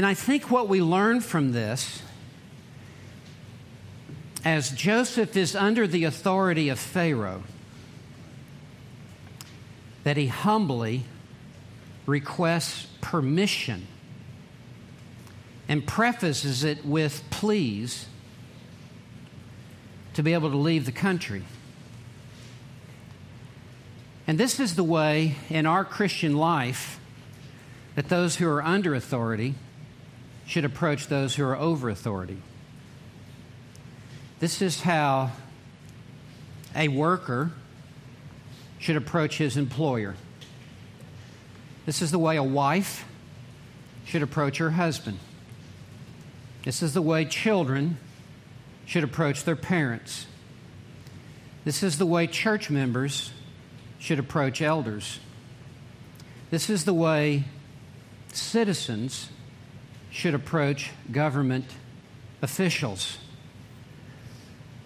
[0.00, 2.00] And I think what we learn from this,
[4.42, 7.42] as Joseph is under the authority of Pharaoh,
[10.04, 11.04] that he humbly
[12.06, 13.88] requests permission
[15.68, 18.06] and prefaces it with please
[20.14, 21.42] to be able to leave the country.
[24.26, 26.98] And this is the way in our Christian life
[27.96, 29.56] that those who are under authority
[30.50, 32.36] should approach those who are over authority.
[34.40, 35.30] This is how
[36.74, 37.52] a worker
[38.80, 40.16] should approach his employer.
[41.86, 43.04] This is the way a wife
[44.04, 45.20] should approach her husband.
[46.64, 47.98] This is the way children
[48.86, 50.26] should approach their parents.
[51.64, 53.30] This is the way church members
[54.00, 55.20] should approach elders.
[56.50, 57.44] This is the way
[58.32, 59.28] citizens
[60.10, 61.66] should approach government
[62.42, 63.18] officials.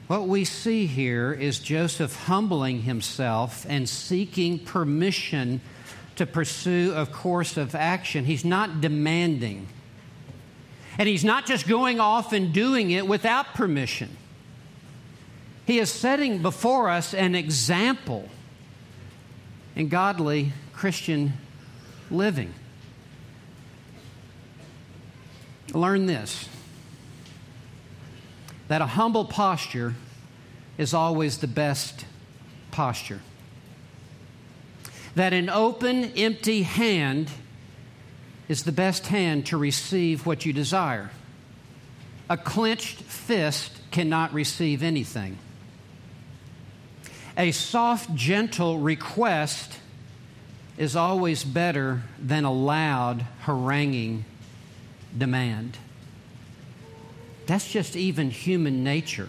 [0.07, 5.63] What we see here is Joseph humbling himself and seeking permission
[6.17, 8.25] to pursue a course of action.
[8.25, 9.67] He's not demanding.
[10.99, 14.11] And he's not just going off and doing it without permission.
[15.67, 18.29] He is setting before us an example
[19.75, 21.33] in godly Christian
[22.11, 22.53] living.
[25.75, 26.49] Learn this
[28.69, 29.95] that a humble posture
[30.79, 32.07] is always the best
[32.71, 33.21] posture.
[35.17, 37.31] That an open, empty hand
[38.49, 41.11] is the best hand to receive what you desire.
[42.31, 45.39] A clenched fist cannot receive anything.
[47.37, 49.79] A soft, gentle request
[50.79, 54.25] is always better than a loud, haranguing
[55.17, 55.79] demand.
[57.47, 59.29] That's just even human nature.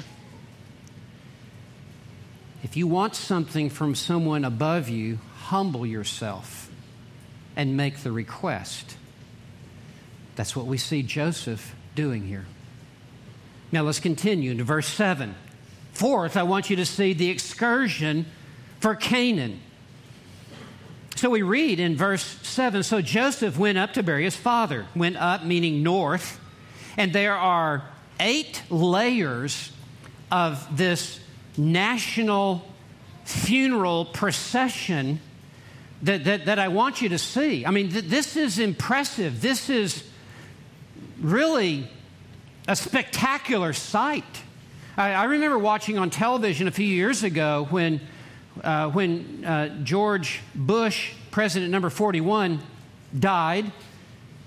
[2.64, 6.72] If you want something from someone above you, humble yourself
[7.56, 8.98] and make the request.
[10.36, 12.46] That's what we see Joseph doing here.
[13.72, 15.36] Now let's continue into verse 7.
[15.94, 18.26] Fourth, I want you to see the excursion
[18.80, 19.60] for Canaan.
[21.16, 25.16] So we read in verse 7 So Joseph went up to bury his father, went
[25.16, 26.40] up meaning north,
[26.98, 27.84] and there are
[28.20, 29.72] eight layers
[30.30, 31.20] of this
[31.58, 32.66] national
[33.24, 35.22] funeral procession
[36.02, 37.66] that, that, that I want you to see.
[37.66, 39.42] I mean, th- this is impressive.
[39.42, 40.04] This is
[41.22, 41.90] really
[42.68, 44.24] a spectacular sight.
[44.98, 48.02] I, I remember watching on television a few years ago when,
[48.64, 52.60] uh, when uh, George Bush, president number 41,
[53.18, 53.72] died,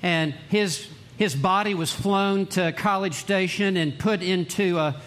[0.03, 5.01] and his, his body was flown to College Station and put into a,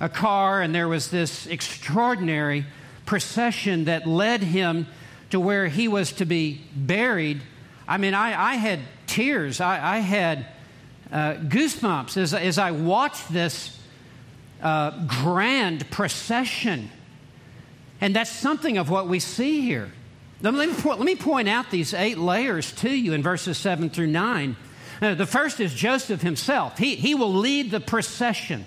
[0.00, 2.64] a car, and there was this extraordinary
[3.06, 4.86] procession that led him
[5.30, 7.40] to where he was to be buried.
[7.86, 10.46] I mean, I, I had tears, I, I had
[11.12, 13.78] uh, goosebumps as, as I watched this
[14.62, 16.90] uh, grand procession.
[18.00, 19.92] And that's something of what we see here.
[20.42, 23.90] Let me, point, let me point out these eight layers to you in verses 7
[23.90, 24.56] through 9.
[25.02, 28.64] Uh, the first is Joseph himself, he, he will lead the procession.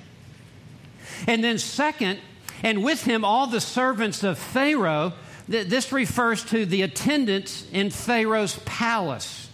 [1.27, 2.19] And then, second,
[2.63, 5.13] and with him all the servants of Pharaoh.
[5.49, 9.49] Th- this refers to the attendants in Pharaoh's palace.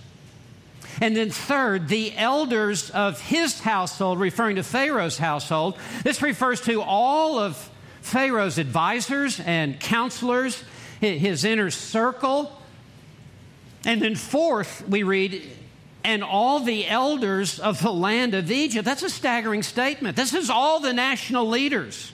[1.02, 5.78] And then, third, the elders of his household, referring to Pharaoh's household.
[6.04, 7.69] This refers to all of
[8.10, 10.64] Pharaoh's advisors and counselors,
[11.00, 12.60] his inner circle.
[13.86, 15.44] And then, fourth, we read,
[16.04, 18.84] and all the elders of the land of Egypt.
[18.86, 20.16] That's a staggering statement.
[20.16, 22.12] This is all the national leaders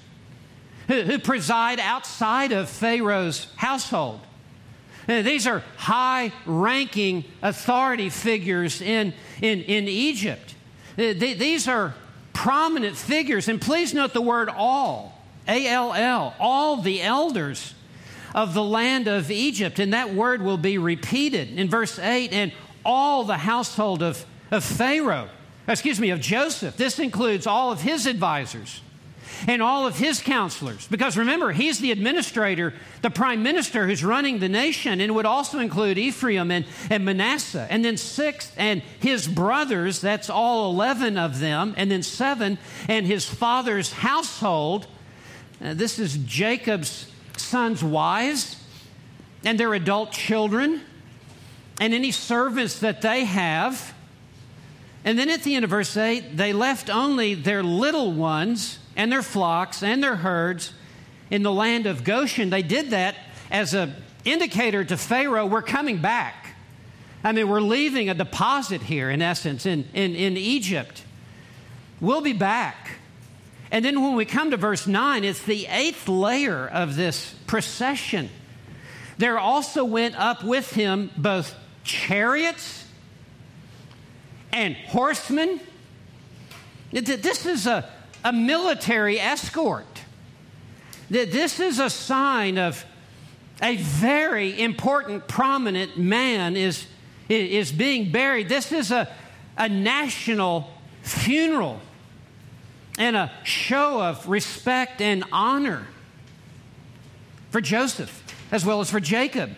[0.88, 4.20] who, who preside outside of Pharaoh's household.
[5.08, 10.56] Uh, these are high ranking authority figures in, in, in Egypt.
[10.98, 11.94] Uh, these are
[12.34, 13.48] prominent figures.
[13.48, 15.15] And please note the word all,
[15.48, 17.74] A L L, all the elders
[18.34, 19.80] of the land of Egypt.
[19.80, 22.52] And that word will be repeated in verse 8 and
[22.84, 25.30] all the household of, of Pharaoh,
[25.68, 26.76] excuse me, of Joseph.
[26.76, 28.82] This includes all of his advisors
[29.48, 30.88] and all of his counselors.
[30.88, 35.60] Because remember, he's the administrator, the prime minister who's running the nation, and would also
[35.60, 37.68] include Ephraim and, and Manasseh.
[37.70, 41.74] And then sixth, and his brothers, that's all 11 of them.
[41.78, 44.88] And then seven, and his father's household.
[45.64, 48.62] Uh, this is Jacob's sons' wives
[49.44, 50.82] and their adult children,
[51.80, 53.94] and any servants that they have.
[55.04, 59.12] And then at the end of verse 8, they left only their little ones and
[59.12, 60.74] their flocks and their herds
[61.30, 62.50] in the land of Goshen.
[62.50, 63.16] They did that
[63.52, 63.94] as an
[64.24, 66.56] indicator to Pharaoh, we're coming back.
[67.24, 71.04] I mean, we're leaving a deposit here, in essence, in, in, in Egypt.
[72.00, 73.00] We'll be back.
[73.72, 78.30] And then when we come to verse 9, it's the eighth layer of this procession.
[79.18, 82.86] There also went up with him both chariots
[84.52, 85.60] and horsemen.
[86.92, 87.90] This is a,
[88.24, 89.86] a military escort.
[91.10, 92.84] This is a sign of
[93.62, 96.88] a very important, prominent man is,
[97.30, 98.50] is being buried.
[98.50, 99.10] This is a,
[99.58, 100.70] a national
[101.04, 101.80] funeral
[102.98, 105.88] and a show of respect and honor.
[107.56, 108.22] for Joseph
[108.52, 109.50] as well as for Jacob.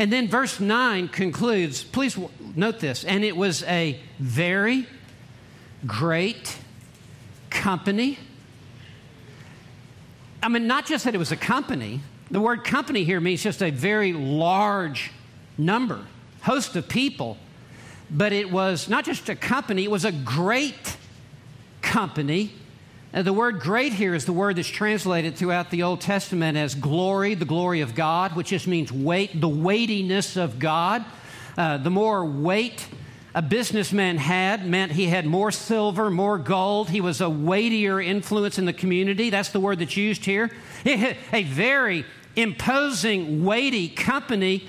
[0.00, 2.18] And then verse 9 concludes, please
[2.56, 4.88] note this, and it was a very
[5.86, 6.58] great
[7.50, 8.18] company.
[10.42, 12.00] I mean, not just that it was a company,
[12.32, 15.12] the word company here means just a very large
[15.56, 16.00] number,
[16.40, 17.36] host of people.
[18.10, 20.96] But it was not just a company, it was a great
[21.92, 22.50] company
[23.14, 26.74] uh, the word great here is the word that's translated throughout the Old Testament as
[26.74, 31.04] glory, the glory of God, which just means weight, the weightiness of God.
[31.58, 32.88] Uh, the more weight
[33.34, 36.88] a businessman had meant he had more silver, more gold.
[36.88, 39.28] He was a weightier influence in the community.
[39.28, 40.50] That's the word that's used here.
[40.86, 44.66] A very imposing, weighty company.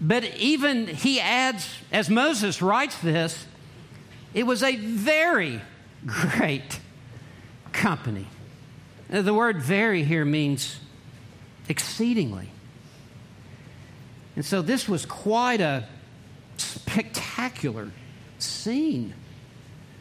[0.00, 3.46] But even he adds, as Moses writes this,
[4.34, 5.60] it was a very
[6.06, 6.80] great
[7.72, 8.26] company.
[9.08, 10.78] The word very here means
[11.68, 12.50] exceedingly.
[14.36, 15.86] And so this was quite a
[16.56, 17.90] spectacular
[18.38, 19.14] scene.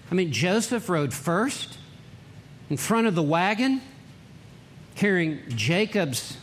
[0.09, 1.77] I mean, Joseph rode first
[2.69, 3.81] in front of the wagon,
[4.95, 6.37] carrying Jacob's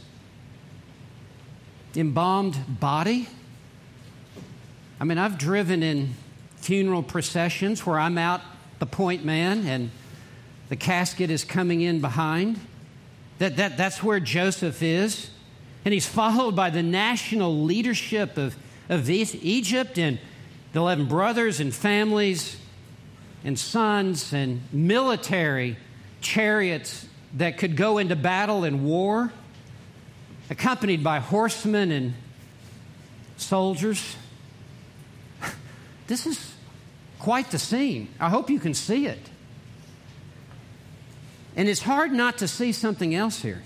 [1.97, 3.29] embalmed body.
[5.01, 6.15] I mean, I've driven in
[6.57, 8.43] funeral processions where I'm out
[8.79, 9.91] the point man and
[10.69, 12.61] the casket is coming in behind.
[13.39, 15.31] That, that, that's where Joseph is.
[15.85, 18.57] And he's followed by the national leadership of,
[18.89, 20.19] of Egypt and
[20.73, 22.59] the 11 brothers and families
[23.45, 25.77] and sons and military
[26.21, 29.33] chariots that could go into battle and war,
[30.51, 32.15] accompanied by horsemen and
[33.37, 34.17] soldiers.
[36.09, 36.55] This is
[37.19, 38.09] quite the scene.
[38.21, 39.31] I hope you can see it.
[41.57, 43.63] And it's hard not to see something else here.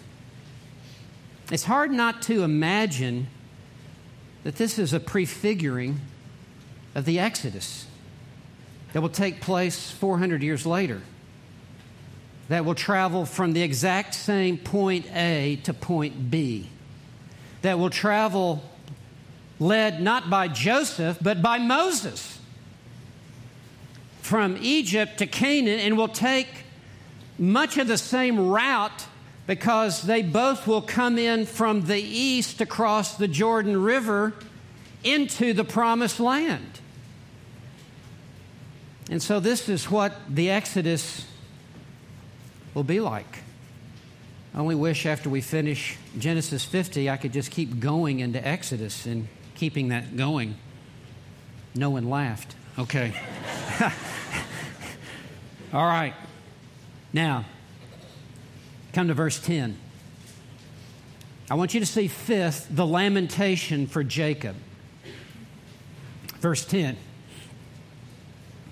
[1.51, 3.27] It's hard not to imagine
[4.45, 6.01] that this is a prefiguring
[6.95, 7.87] of the Exodus
[8.93, 11.03] that will take place 400 years later,
[12.49, 16.71] that will travel from the exact same point A to point B,
[17.61, 18.63] that will travel
[19.59, 22.39] led not by Joseph, but by Moses
[24.23, 26.49] from Egypt to Canaan and will take
[27.39, 29.07] much of the same route
[29.47, 34.33] because they both will come in from the east across the Jordan River
[35.03, 36.81] into the promised land.
[39.11, 41.27] And so, this is what the Exodus
[42.73, 43.41] will be like.
[44.55, 49.05] I only wish after we finish Genesis 50, I could just keep going into Exodus
[49.05, 50.55] and keeping that going.
[51.75, 52.55] No one laughed.
[52.79, 53.13] Okay.
[55.73, 56.13] All right.
[57.15, 57.47] Now,
[58.93, 59.79] come to verse 10.
[61.51, 64.55] I want you to see fifth, the lamentation for Jacob.
[66.41, 66.97] Verse 10.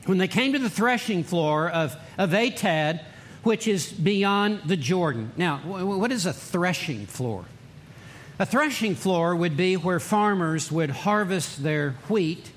[0.05, 3.03] When they came to the threshing floor of, of Atad,
[3.45, 5.33] which is beyond the Jordan.
[5.37, 7.47] Now, what is a threshing floor?
[8.39, 12.51] A threshing floor would be where farmers would harvest their wheat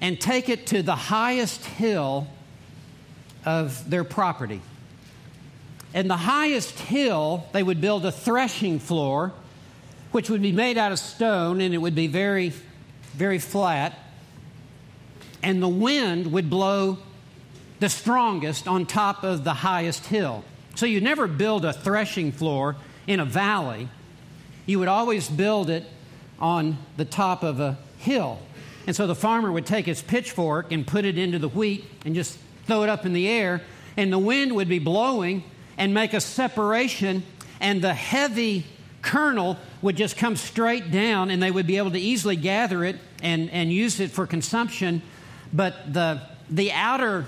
[0.00, 2.26] and take it to the highest hill
[3.48, 4.60] of their property.
[5.94, 9.32] And the highest hill, they would build a threshing floor,
[10.12, 12.52] which would be made out of stone and it would be very,
[13.14, 13.98] very flat.
[15.42, 16.98] And the wind would blow
[17.80, 20.44] the strongest on top of the highest hill.
[20.74, 22.76] So you never build a threshing floor
[23.06, 23.88] in a valley.
[24.66, 25.86] You would always build it
[26.38, 28.40] on the top of a hill.
[28.86, 32.14] And so the farmer would take his pitchfork and put it into the wheat and
[32.14, 32.38] just
[32.68, 33.62] throw it up in the air,
[33.96, 35.42] and the wind would be blowing
[35.76, 37.24] and make a separation,
[37.60, 38.64] and the heavy
[39.02, 42.96] kernel would just come straight down, and they would be able to easily gather it
[43.22, 45.02] and, and use it for consumption.
[45.52, 47.26] But the, the outer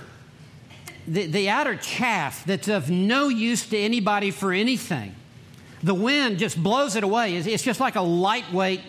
[1.08, 5.14] the, the outer chaff that's of no use to anybody for anything,
[5.82, 7.36] the wind just blows it away.
[7.36, 8.82] It's, it's just like a lightweight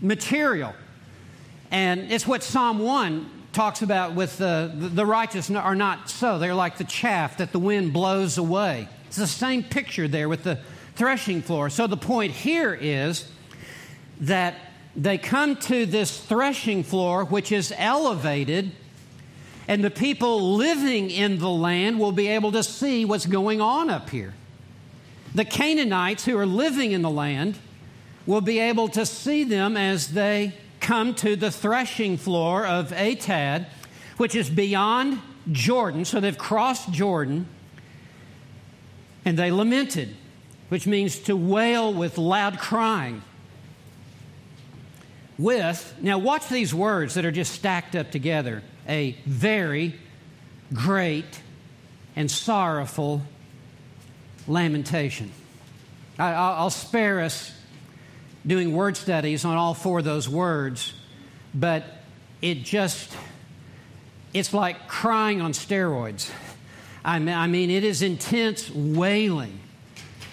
[0.00, 0.74] material.
[1.70, 6.38] And it's what Psalm 1 talks about with the, the righteous are not so.
[6.38, 8.88] They're like the chaff that the wind blows away.
[9.06, 10.58] It's the same picture there with the
[10.96, 11.70] threshing floor.
[11.70, 13.30] So the point here is
[14.20, 14.56] that
[14.96, 18.72] they come to this threshing floor, which is elevated,
[19.66, 23.90] and the people living in the land will be able to see what's going on
[23.90, 24.34] up here.
[25.34, 27.58] The Canaanites who are living in the land
[28.26, 30.54] will be able to see them as they
[30.84, 33.66] come to the threshing floor of Atad,
[34.18, 35.20] which is beyond
[35.50, 36.04] Jordan.
[36.04, 37.46] So they've crossed Jordan
[39.24, 40.14] and they lamented.
[40.68, 43.22] which means to wail with loud crying.
[45.38, 49.94] With, now watch these words that are just stacked up together a very
[50.72, 51.40] great
[52.16, 53.22] and sorrowful
[54.46, 55.30] lamentation.
[56.18, 57.52] I, will spare us
[58.46, 60.92] doing word studies on all four of those words,
[61.54, 61.84] but
[62.42, 63.16] it just,
[64.32, 66.30] it's like crying on steroids.
[67.04, 69.60] I mean, I mean, it is intense wailing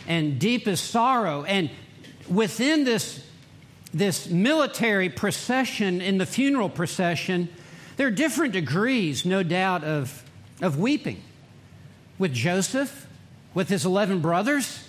[0.07, 1.43] and deepest sorrow.
[1.43, 1.69] And
[2.29, 3.25] within this,
[3.93, 7.49] this military procession, in the funeral procession,
[7.97, 10.23] there are different degrees, no doubt, of,
[10.61, 11.21] of weeping.
[12.17, 13.07] With Joseph,
[13.53, 14.87] with his 11 brothers,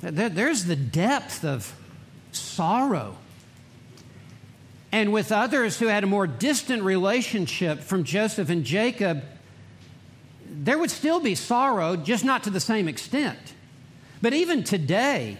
[0.00, 1.74] there, there's the depth of
[2.32, 3.16] sorrow.
[4.90, 9.22] And with others who had a more distant relationship from Joseph and Jacob,
[10.46, 13.38] there would still be sorrow, just not to the same extent.
[14.20, 15.38] But even today,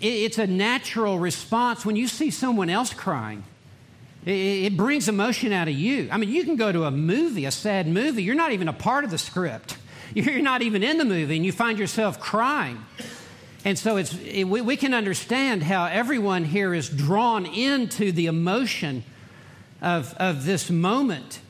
[0.00, 3.44] it's a natural response when you see someone else crying.
[4.24, 6.08] It brings emotion out of you.
[6.12, 8.72] I mean, you can go to a movie, a sad movie, you're not even a
[8.72, 9.78] part of the script.
[10.14, 12.84] You're not even in the movie, and you find yourself crying.
[13.64, 18.26] And so it's, it, we, we can understand how everyone here is drawn into the
[18.26, 19.04] emotion
[19.80, 21.40] of, of this moment.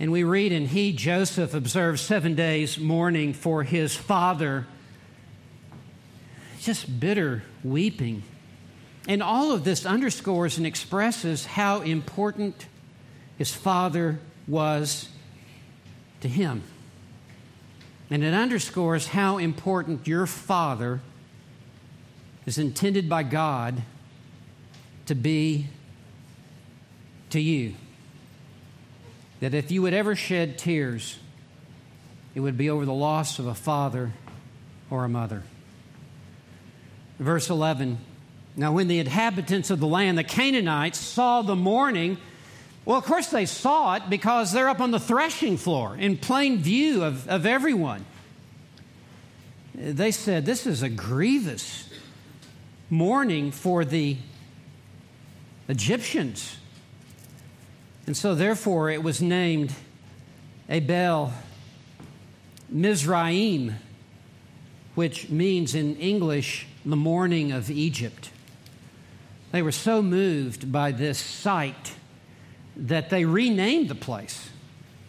[0.00, 4.66] And we read, and he, Joseph, observed seven days mourning for his father.
[6.60, 8.22] Just bitter weeping.
[9.06, 12.66] And all of this underscores and expresses how important
[13.38, 14.18] his father
[14.48, 15.08] was
[16.20, 16.62] to him.
[18.10, 21.00] And it underscores how important your Father
[22.44, 23.82] is intended by God
[25.06, 25.68] to be
[27.30, 27.74] to you.
[29.38, 31.18] That if you would ever shed tears,
[32.34, 34.12] it would be over the loss of a father
[34.90, 35.42] or a mother.
[37.18, 37.98] Verse 11
[38.56, 42.18] Now, when the inhabitants of the land, the Canaanites, saw the mourning,
[42.84, 46.58] well, of course, they saw it because they're up on the threshing floor in plain
[46.58, 48.04] view of, of everyone.
[49.74, 51.88] They said, This is a grievous
[52.88, 54.16] mourning for the
[55.68, 56.56] Egyptians.
[58.06, 59.72] And so, therefore, it was named
[60.68, 61.32] Abel
[62.68, 63.76] Mizraim,
[64.94, 68.30] which means in English, the mourning of Egypt.
[69.52, 71.94] They were so moved by this sight
[72.80, 74.48] that they renamed the place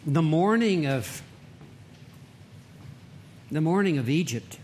[0.06, 1.22] the mourning of
[3.52, 4.58] the mourning of Egypt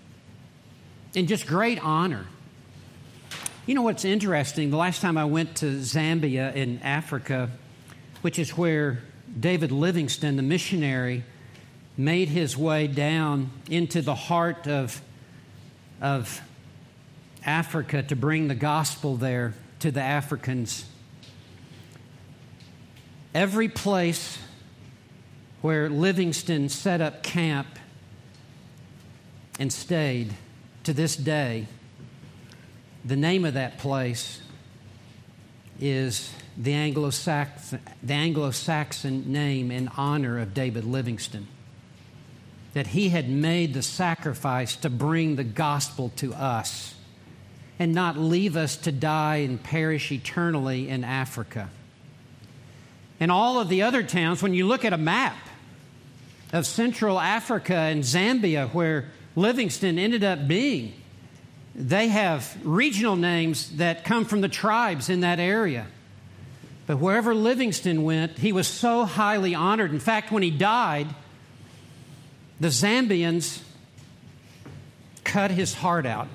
[1.14, 2.26] in just great honor.
[3.66, 4.72] You know what's interesting?
[4.72, 7.50] The last time I went to Zambia in Africa,
[8.22, 9.04] which is where
[9.38, 11.24] David Livingstone, the missionary,
[11.98, 15.02] made his way down into the heart of,
[16.02, 16.42] of
[17.46, 20.86] Africa to bring the gospel there to the Africans
[23.38, 24.40] Every place
[25.62, 27.68] where Livingstone set up camp
[29.60, 30.34] and stayed
[30.86, 31.68] to this day,
[33.06, 34.42] the name of that place
[35.80, 37.80] is the Anglo-Saxon,
[39.32, 41.46] name in honor of David Livingstone.
[42.74, 46.96] That he had made the sacrifice to bring the gospel to us
[47.78, 51.70] and not leave us to die and perish eternally in Africa.
[53.20, 55.38] And all of the other towns, when you look at a map
[56.54, 60.94] of Central Africa and Zambia, where Livingstone ended up being,
[61.74, 65.88] they have regional names that come from the tribes in that area.
[66.86, 69.92] But wherever Livingstone went, he was so highly honored.
[69.92, 71.08] In fact, when he died,
[72.60, 73.62] the Zambians
[75.24, 76.30] cut his heart out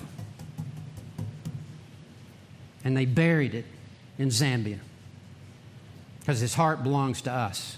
[2.83, 3.65] and they buried it
[4.19, 4.79] in Zambia
[6.23, 7.75] because his heart belongs to us.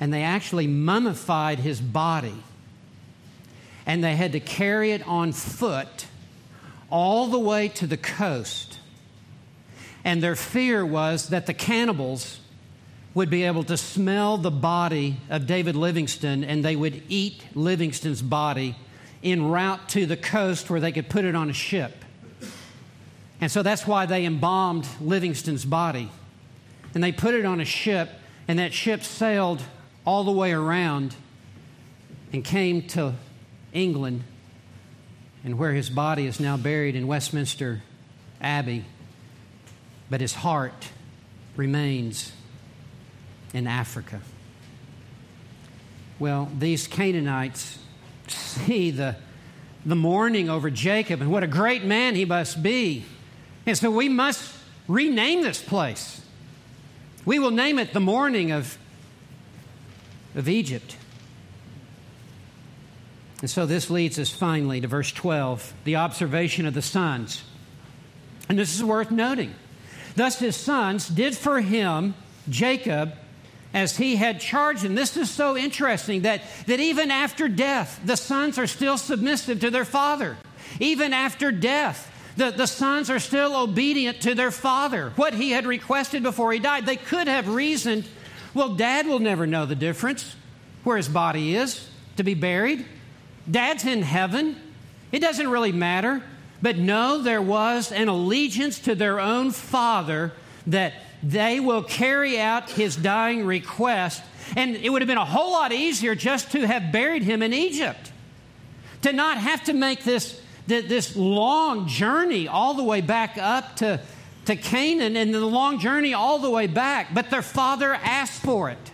[0.00, 2.42] And they actually mummified his body.
[3.84, 6.06] And they had to carry it on foot
[6.88, 8.78] all the way to the coast.
[10.04, 12.40] And their fear was that the cannibals
[13.12, 18.22] would be able to smell the body of David Livingstone and they would eat Livingstone's
[18.22, 18.74] body
[19.22, 22.04] en route to the coast where they could put it on a ship.
[23.38, 26.10] And so that's why they embalmed Livingstone's body.
[26.94, 28.10] And they put it on a ship,
[28.46, 29.62] and that ship sailed
[30.06, 31.14] all the way around
[32.32, 33.14] and came to
[33.72, 34.24] England,
[35.44, 37.82] and where his body is now buried in Westminster
[38.40, 38.84] Abbey.
[40.10, 40.88] But his heart
[41.56, 42.32] remains
[43.52, 44.20] in Africa.
[46.18, 47.78] Well, these Canaanites
[48.26, 49.16] see the,
[49.86, 53.04] the mourning over Jacob and what a great man he must be.
[53.66, 54.54] And so we must
[54.86, 56.17] rename this place.
[57.28, 58.78] We will name it the mourning of,
[60.34, 60.96] of Egypt.
[63.42, 67.44] And so this leads us finally to verse 12, the observation of the sons.
[68.48, 69.54] And this is worth noting.
[70.16, 72.14] Thus his sons did for him,
[72.48, 73.12] Jacob,
[73.74, 74.94] as he had charged him.
[74.94, 79.70] This is so interesting that, that even after death, the sons are still submissive to
[79.70, 80.38] their father.
[80.80, 85.12] Even after death, the, the sons are still obedient to their father.
[85.16, 88.04] What he had requested before he died, they could have reasoned,
[88.54, 90.36] well, dad will never know the difference
[90.84, 92.86] where his body is to be buried.
[93.50, 94.56] Dad's in heaven.
[95.10, 96.22] It doesn't really matter.
[96.62, 100.32] But no, there was an allegiance to their own father
[100.68, 104.22] that they will carry out his dying request.
[104.56, 107.52] And it would have been a whole lot easier just to have buried him in
[107.52, 108.12] Egypt,
[109.02, 114.00] to not have to make this, this long journey all the way back up to,
[114.44, 117.14] to Canaan and the long journey all the way back.
[117.14, 118.92] But their father asked for it.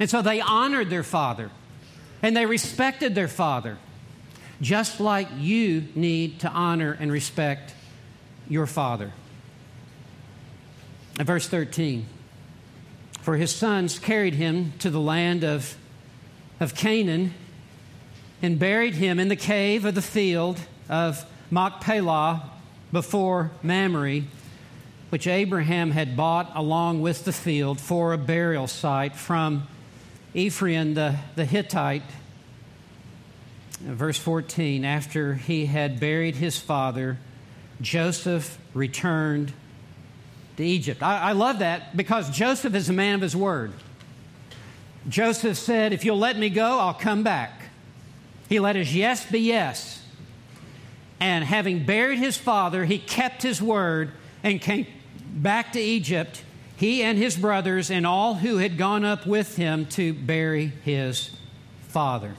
[0.00, 1.50] And so they honored their father
[2.22, 3.78] and they respected their father,
[4.60, 7.74] just like you need to honor and respect
[8.48, 9.12] your father.
[11.20, 12.06] Verse 13
[13.20, 15.76] For his sons carried him to the land of,
[16.58, 17.34] of Canaan
[18.42, 22.50] and buried him in the cave of the field of Machpelah
[22.90, 24.22] before Mamre,
[25.10, 29.66] which Abraham had bought along with the field for a burial site from
[30.34, 32.02] Ephron the, the Hittite.
[33.80, 37.18] Verse 14 After he had buried his father,
[37.80, 39.52] Joseph returned
[40.56, 41.02] to Egypt.
[41.02, 43.72] I, I love that because Joseph is a man of his word.
[45.08, 47.61] Joseph said, If you'll let me go, I'll come back.
[48.52, 50.04] He let his yes be yes.
[51.18, 54.86] And having buried his father, he kept his word and came
[55.32, 56.44] back to Egypt,
[56.76, 61.30] he and his brothers and all who had gone up with him to bury his
[61.88, 62.34] father.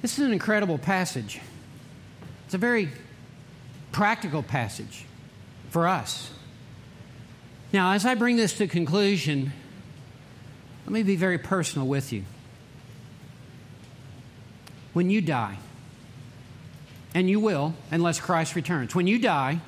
[0.00, 1.38] This is an incredible passage.
[2.46, 2.88] It's a very
[3.92, 5.04] practical passage
[5.70, 6.32] for us.
[7.72, 9.52] Now, as I bring this to conclusion,
[10.86, 12.24] let me be very personal with you.
[14.92, 15.58] When you die,
[17.14, 19.60] and you will, unless Christ returns, when you die,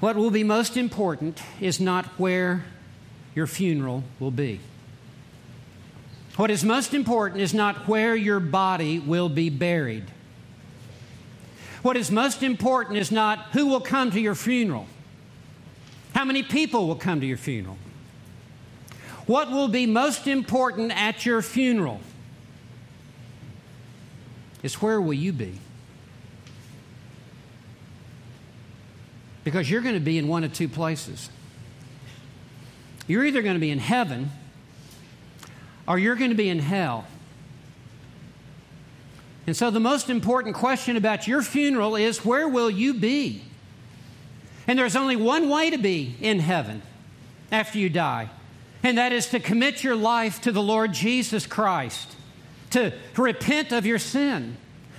[0.00, 2.64] what will be most important is not where
[3.34, 4.60] your funeral will be.
[6.36, 10.04] What is most important is not where your body will be buried.
[11.82, 14.86] What is most important is not who will come to your funeral,
[16.14, 17.78] how many people will come to your funeral.
[19.26, 22.00] What will be most important at your funeral
[24.62, 25.58] is where will you be?
[29.42, 31.30] Because you're going to be in one of two places.
[33.06, 34.30] You're either going to be in heaven
[35.86, 37.06] or you're going to be in hell.
[39.46, 43.42] And so, the most important question about your funeral is where will you be?
[44.66, 46.82] And there's only one way to be in heaven
[47.52, 48.28] after you die,
[48.82, 52.14] and that is to commit your life to the Lord Jesus Christ,
[52.70, 54.56] to repent of your sin,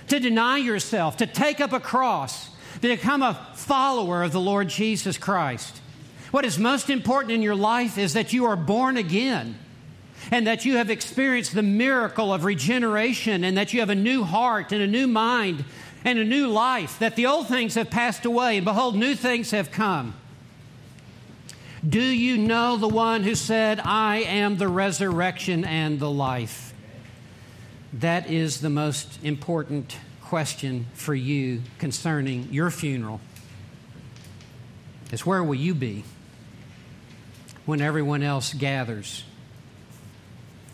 [0.08, 2.50] to deny yourself, to take up a cross,
[2.80, 5.80] to become a follower of the Lord Jesus Christ.
[6.30, 9.58] What is most important in your life is that you are born again
[10.30, 14.24] and that you have experienced the miracle of regeneration and that you have a new
[14.24, 15.64] heart and a new mind
[16.04, 19.50] and a new life, that the old things have passed away and behold, new things
[19.50, 20.14] have come.
[21.86, 26.72] Do you know the one who said, I am the resurrection and the life?
[27.92, 33.20] That is the most important question for you concerning your funeral.
[35.12, 36.04] Is where will you be
[37.64, 39.24] when everyone else gathers?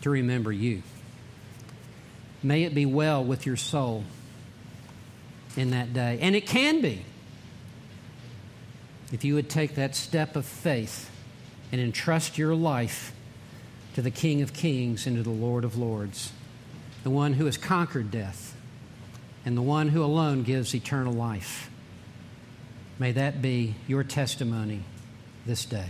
[0.05, 0.83] to remember you.
[2.43, 4.03] May it be well with your soul
[5.57, 6.19] in that day.
[6.21, 7.01] And it can be
[9.11, 11.09] if you would take that step of faith
[11.71, 13.13] and entrust your life
[13.93, 16.31] to the King of Kings and to the Lord of Lords,
[17.03, 18.55] the one who has conquered death
[19.45, 21.69] and the one who alone gives eternal life.
[22.97, 24.81] May that be your testimony
[25.45, 25.89] this day.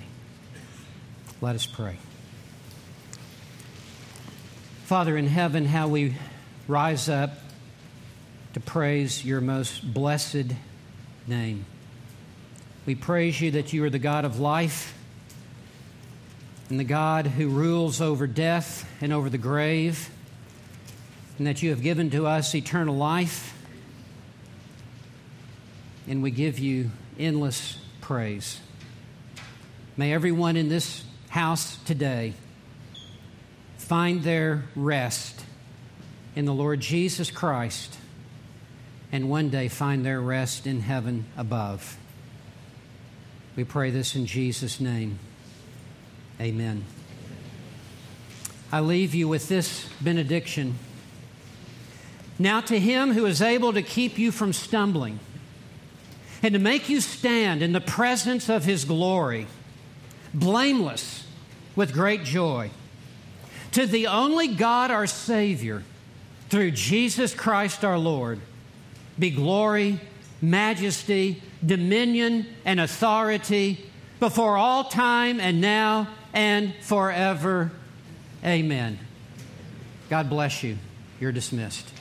[1.41, 1.97] Let us pray.
[4.85, 6.15] Father in heaven, how we
[6.67, 7.31] rise up
[8.53, 10.53] to praise your most blessed
[11.27, 11.65] name.
[12.85, 14.95] We praise you that you are the God of life,
[16.69, 20.09] and the God who rules over death and over the grave,
[21.37, 23.53] and that you have given to us eternal life.
[26.07, 28.59] And we give you endless praise.
[29.97, 32.33] May everyone in this house today
[33.77, 35.43] find their rest
[36.35, 37.97] in the Lord Jesus Christ
[39.11, 41.97] and one day find their rest in heaven above.
[43.55, 45.17] We pray this in Jesus' name.
[46.41, 46.83] Amen.
[48.71, 50.75] I leave you with this benediction.
[52.37, 55.19] Now, to him who is able to keep you from stumbling
[56.43, 59.47] and to make you stand in the presence of his glory,
[60.33, 61.25] blameless
[61.77, 62.71] with great joy,
[63.71, 65.83] to the only God our Savior,
[66.49, 68.41] through Jesus Christ our Lord,
[69.17, 70.01] be glory,
[70.41, 73.89] majesty, dominion, and authority
[74.19, 77.71] before all time and now and forever.
[78.43, 78.99] Amen.
[80.09, 80.77] God bless you.
[81.19, 81.94] You're dismissed.